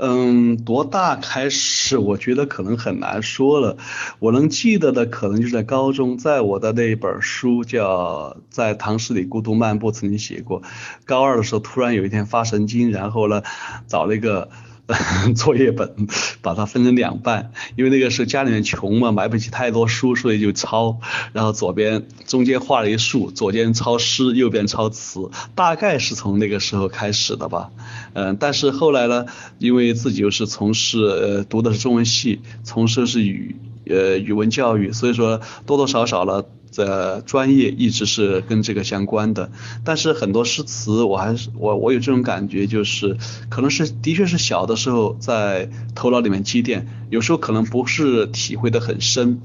[0.04, 2.00] 嗯，多大开始？
[2.00, 3.78] 我觉得可能很难说了。
[4.18, 10.64] 我能记得的，可能就在高中，在我的那一本书叫《在唐诗里孤独漫步》，曾经写过。
[11.06, 13.44] 高二的时候，突然有一天发神经，然后呢，
[13.88, 14.50] 找了一个。
[15.36, 16.08] 作业本
[16.42, 21.00] 把它分成两半，因为那个时候家里面穷嘛，买不起太多书，所以就抄。
[21.34, 27.70] 然后左边中间画了一竖，左边抄诗，右边抄词，大概是从那个时候开始的吧。
[28.14, 29.26] 嗯，但是后来呢，
[29.60, 33.56] 因为自己又是从事呃读的是中文系，从事是语
[33.88, 36.44] 呃语文教育，所以说多多少少呢。
[36.76, 39.52] 的专业一直是跟这个相关的，
[39.84, 43.18] 但是很多诗词我还是我我有这种感觉，就是
[43.50, 49.42] 可能是的确是小的时候在头脑里面积淀，有时候可能不是体会的很深，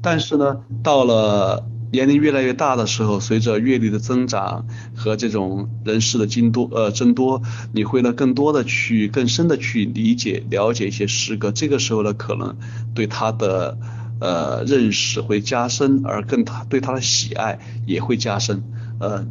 [0.00, 7.42] 但是呢，到了年龄越来越大的时候，随着阅历的增长和这种人事的增多呃增多，
[7.72, 12.56] 你会呢更多的去更深的去理解了解一些诗歌，这个时候呢可能
[12.94, 13.76] 对他的。
[14.24, 18.62] 呃，认识会加深，而更他对他的喜爱也会加深。
[18.98, 19.26] 呃，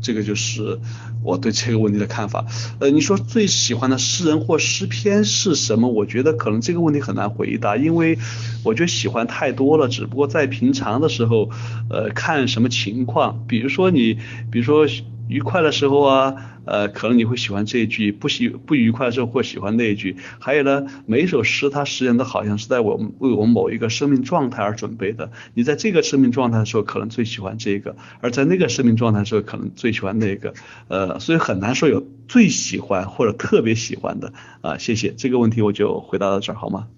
[0.00, 0.78] 这个就是
[1.24, 2.46] 我对这个问题的看法。
[2.78, 5.88] 呃，你说最喜欢的诗人或诗篇是什么？
[5.88, 8.16] 我觉得可能这个问题很难回答，因为
[8.62, 9.88] 我觉得喜欢太多了。
[9.88, 11.50] 只不过在平常的时候，
[11.90, 13.44] 呃，看什么情况。
[13.48, 14.18] 比如说你，
[14.52, 14.86] 比如说。
[15.28, 16.36] 愉快的时候啊，
[16.68, 20.16] 呃，可能你会喜欢这一句；不喜不愉快的时候会喜欢那一句。
[20.38, 25.32] 还有呢，每一首诗它实际上都好像是在我们为我们某一个生命状态而准备的。
[25.54, 30.54] 你在这个生命状态的时候，可能最喜欢这个；而在那个生命状态的时候，可能最喜欢那个。
[30.88, 34.78] 呃，所以很难说有最喜欢或者特别喜欢的啊。
[34.78, 36.88] 谢谢这个问题，我就回答到这儿好吗？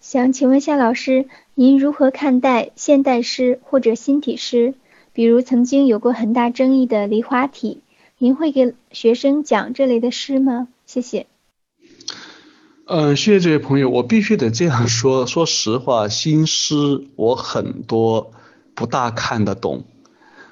[0.00, 4.74] 想请问夏老师，您如何看待现代诗或者新体诗？
[5.12, 7.80] 比如曾经有过很大争议的梨花体，
[8.18, 10.68] 您会给学生讲这类的诗吗？
[10.86, 11.26] 谢谢。
[12.86, 16.76] 嗯，谢谢这位朋友，我必须得这样说，说实话，新诗
[17.16, 18.32] 我很多
[18.74, 19.84] 不大看得懂。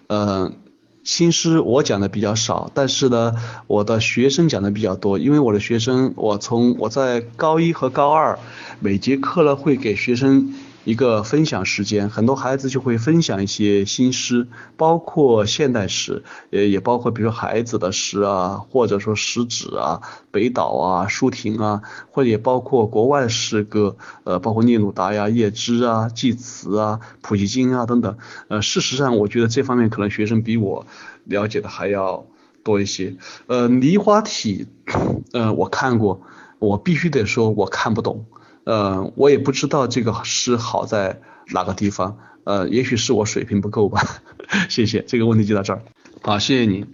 [0.09, 0.57] 嗯，
[1.05, 3.35] 新诗我讲的比较少，但是呢，
[3.67, 8.39] 我的学生讲的比较多，因为我的学生，我从我在高一和高二
[8.79, 10.55] 每节课呢会给学生。
[10.85, 28.19] 一个分享时间，很多孩子就会分享一些新诗，包括现代诗，呃，也包括比如说孩子的诗啊，或者说食指啊、北岛啊、舒婷啊，或者也包括国外诗歌，呃，包括聂鲁达呀、叶芝啊、济慈啊、普希金啊等等。
[28.49, 30.87] 呃，事实上，我觉得这方面可能学生比我
[31.25, 32.27] 了解的还要
[32.63, 33.17] 多一些。
[33.47, 34.67] 呃，梨花体，
[35.33, 36.21] 呃，我看过，
[36.59, 38.27] 我必须得说，我看不懂。
[38.65, 41.21] 呃，我也不知道这个诗好在
[41.53, 44.23] 哪个地方，呃，也许是我水平不够吧。
[44.69, 45.83] 谢谢，这个问题就到这儿。
[46.23, 46.87] 好，谢谢您。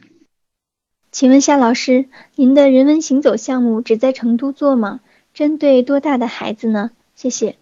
[1.13, 2.07] 请问夏老师，
[2.37, 5.01] 您的人文行走项目只在成都做吗？
[5.33, 6.91] 针对多大的孩子呢？
[7.15, 7.57] 谢谢。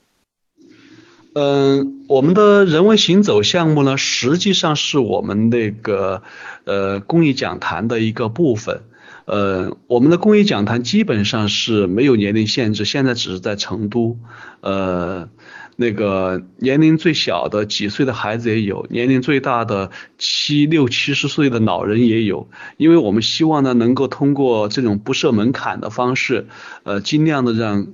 [1.34, 6.22] 嗯，我们的人文行走项目呢，实际上是我们那个
[6.64, 8.82] 呃公益讲坛的一个部分。
[9.29, 14.16] 呃，我们的公益讲坛基本上是没有年龄限制，现在只是在成都，
[14.62, 15.29] 呃，
[15.76, 22.49] 那个年龄最小的几岁的孩子也有，年龄最大的七六七十岁的老人也有，
[22.79, 26.47] 因为我们希望呢，能够通过这种不设门槛的方式，
[26.85, 27.89] 呃，尽量的让。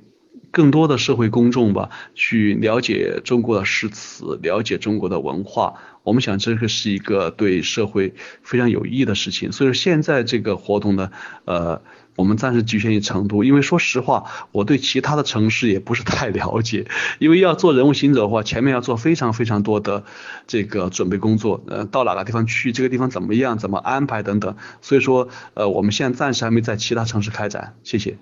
[0.55, 5.74] 更多的社会公众吧，去了解中国的诗词，了解中国的文化。
[6.05, 9.50] 我们想这个是一个对社会非常有益的事情。
[9.50, 11.11] 所以说现在这个活动呢，
[11.44, 11.82] 呃，
[12.14, 16.86] 我们暂时局限于成都，因为说实话，我对其他的城市也不是太了解。
[17.18, 20.05] 因为要做人物行走的话，前面要做非常非常多的
[20.46, 21.64] 这个准备工作。
[21.66, 24.55] 呃，到哪个地方去，这个地方怎么样，怎么安排等等。
[24.82, 27.74] 所以说，呃，我们现在暂时还没在其他城市开展。
[27.82, 28.16] 谢谢。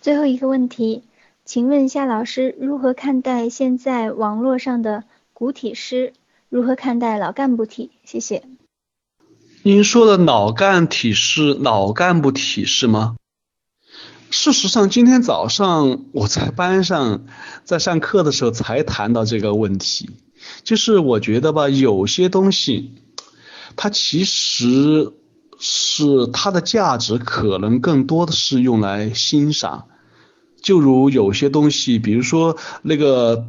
[0.00, 1.02] 最后一个问题。
[1.46, 6.12] 请问夏老师如何看待现在网络上的古体诗？
[6.48, 7.92] 如何看待老干部体？
[8.04, 8.42] 谢谢。
[9.62, 13.14] 您说的老干体是、老干部体是吗？
[14.28, 17.26] 事实上，今天早上我在班上
[17.62, 20.10] 在上课的时候才谈到这个问题。
[20.64, 22.96] 就是我觉得吧，有些东西
[23.76, 25.12] 它其实
[25.60, 29.86] 是它的价值可能更多的是用来欣赏。
[30.66, 33.46] 就如有些东西，比如说那个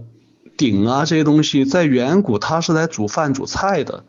[0.55, 4.05] 鼎啊，这些东西在远古它是来煮饭煮菜的，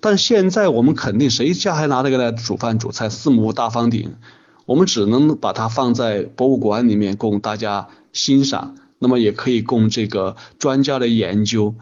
[0.00, 3.08] 但现在我们肯定谁家还拿这个来煮饭煮菜？
[3.08, 4.16] 四目大方鼎，
[4.66, 11.76] 我们只能把它放在博物馆里面供大家欣赏，那么也可以供这个专家的研究。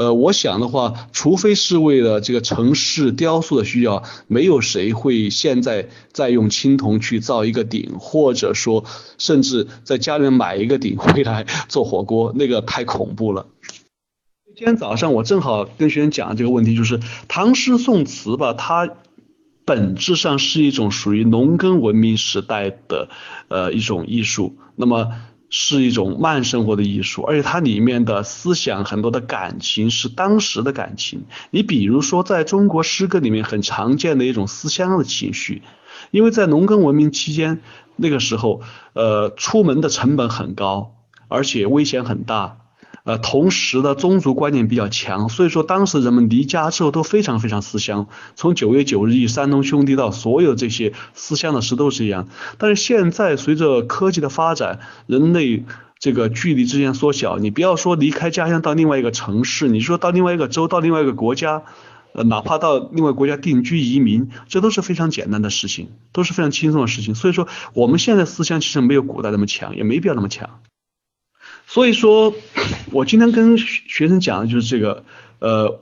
[0.00, 8.86] 呃，我想的话，除非是为了这个城市雕塑的需要，没有谁会现在再用青铜去造一个鼎，或者说
[9.18, 13.48] 甚至在家里面买一个鼎回来做火锅， 那个太恐怖了。
[14.56, 16.98] 今天早上我正好跟学生讲这个问题，就是
[17.28, 18.88] 唐诗宋词吧，它
[19.66, 23.10] 本质上是一种属于农耕文明时代的
[23.48, 25.08] 呃一种艺术，那么。
[25.50, 31.24] 是一种慢生活的艺术，而且它里面的思想很多的感情是当时的感情。
[31.50, 35.62] 你比如说，在中国诗歌里面很常见的一种思乡的情绪，
[36.12, 37.60] 因为在农耕文明期间，
[37.96, 40.94] 那个时候，呃，出门的成本很高，
[41.26, 42.59] 而且危险很大。
[43.04, 48.08] 呃，同时的宗族观念比较强，所以说当时人们离家之后都非常非常思乡。
[48.36, 52.28] 从九月九日忆山东兄弟到所有这些思乡的诗都是一样。
[52.58, 55.64] 但是现在随着科技的发展，人类
[55.98, 61.62] 这个距离之间缩小，你不要说离开家乡到另外一个城市，你说到另外一个州，到另外一个国家，
[62.12, 67.14] 呃，哪怕到另外国家定居移民，这都是非常简单的事情，都是非常轻松的事情。
[67.14, 70.60] 所以说我们现在思乡其实没有古代那么强，也没必要那么强。
[71.72, 72.34] 所以说，
[72.90, 75.04] 我今天跟学生讲的就是这个，
[75.38, 75.80] 呃，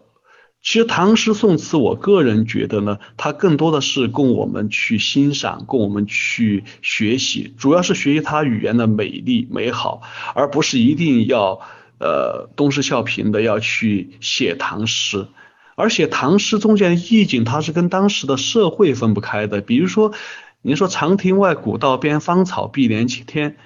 [0.62, 10.02] 其实唐诗宋词，我个人觉得呢，它更多的是供我们去欣赏，供我们去学习，主要是学习它语言的美丽美好，
[10.34, 11.62] 而不是一定要
[11.98, 15.26] 呃东施效颦的要去写唐诗，
[15.74, 19.62] 而且唐诗中间的意境，它是跟当时的社会分不开的。
[19.62, 20.12] 比如说，
[20.60, 23.56] 你说长亭外，古道边，芳草碧连天。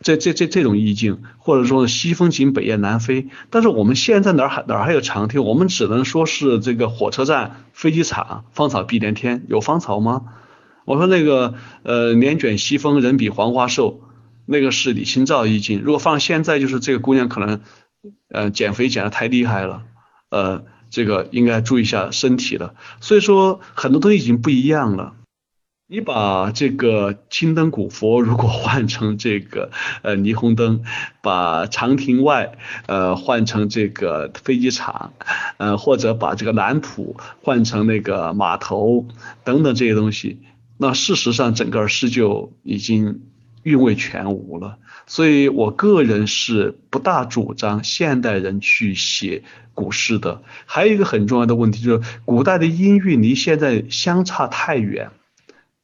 [0.00, 3.28] 这这这这种意境，或者说西风紧，北雁南飞。
[3.50, 5.42] 但是我们现在哪儿还哪儿还有长亭？
[5.42, 10.24] 我们只能说是这个火车站、飞机场，芳草碧连天，有芳草吗？
[10.84, 14.02] 我说那个呃，帘卷西风，人比黄花瘦，
[14.44, 15.80] 那个是李清照意境。
[15.82, 17.60] 如果放现在，就是这个姑娘可能
[18.28, 19.82] 呃减肥减的太厉害了，
[20.30, 22.74] 呃，这个应该注意一下身体了。
[23.00, 25.14] 所以说很多东西已经不一样了。
[25.88, 29.70] 你把这个青灯古佛如果换成这个
[30.02, 30.82] 呃霓虹灯，
[31.22, 35.12] 把长亭外呃换成这个飞机场，
[35.58, 39.06] 呃或者把这个蓝谱换成那个码头
[39.44, 40.40] 等等这些东西，
[40.76, 43.20] 那事实上整个诗就已经
[43.62, 44.78] 韵味全无了。
[45.06, 50.42] 所以我个人是不大主张现代人去写古诗的。
[50.64, 55.12] 还有一个很重要的问题就是，古代的音韵离现在相差太远，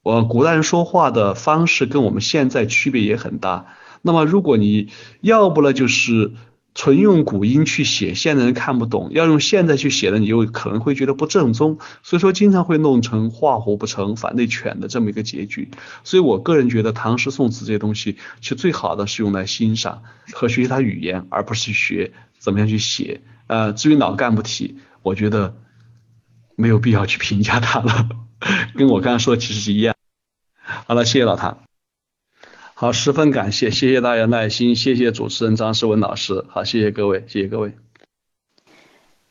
[0.02, 3.66] 我古代人说话的方式跟我们现在区别也很大。
[4.02, 4.88] 那么如果你
[5.20, 6.32] 要不呢，就是
[6.74, 11.78] 纯用古音去写，现代人看不懂；要用现在去写的，你又可能会觉得不正宗。
[12.02, 15.70] 所以说，经常会弄成画虎不成反类犬的这么一个结局。
[16.02, 20.02] 所以我个人觉得，唐诗宋词这些东西，其实最好的是用来欣赏
[20.32, 23.20] 和学习它语言，而不是学怎么样去写。
[23.46, 25.54] 呃，至于老干部体，我觉得
[26.56, 28.08] 没有必要去评价它了，
[28.76, 29.94] 跟我刚刚说的其实是一样。
[30.86, 31.62] 好了，谢谢老唐。
[32.74, 37.72] 好，十分感谢，谢谢大家耐心，谢谢主持人张世文老师，好，谢谢各位，谢谢各位。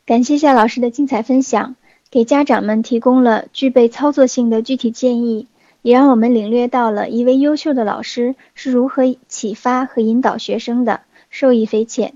[0.06, 1.76] 感谢夏老师的精彩分享，
[2.10, 5.48] 给家长们提供了具备操作性的具体建议，
[5.82, 12.14] 也让我们领略到了一位优秀的老师是如何启发和引导学生的，受益匪浅。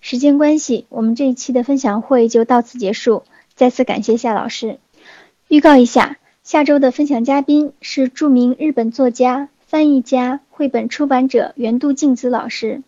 [0.00, 4.78] 时间关系，我们这一期的分享会就到此结束，再次感谢夏老师。
[5.48, 6.16] 预告一下，
[6.50, 9.50] 下周的分享嘉宾是著名日本作家。
[9.68, 12.82] 翻译家、绘本出版者原渡静子老师。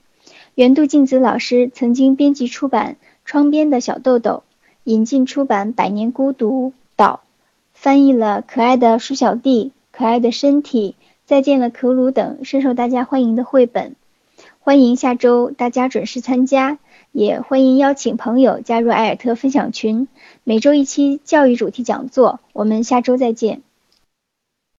[0.57, 4.43] 原渡静子老师曾经编辑出版《窗边的小豆豆》，
[4.83, 7.21] 引进出版《百年孤独岛》，
[7.73, 9.67] 翻译了《可爱的鼠小弟》
[9.97, 13.95] 《可爱的身体》《再见了可鲁》等深受大家欢迎的绘本。
[14.59, 16.81] 欢迎下周大家准时参加，
[17.13, 20.09] 也欢迎邀请朋友加入艾尔特分享群，
[20.45, 22.41] 每周一期教育主题讲座。
[22.55, 23.61] 我们下周再见。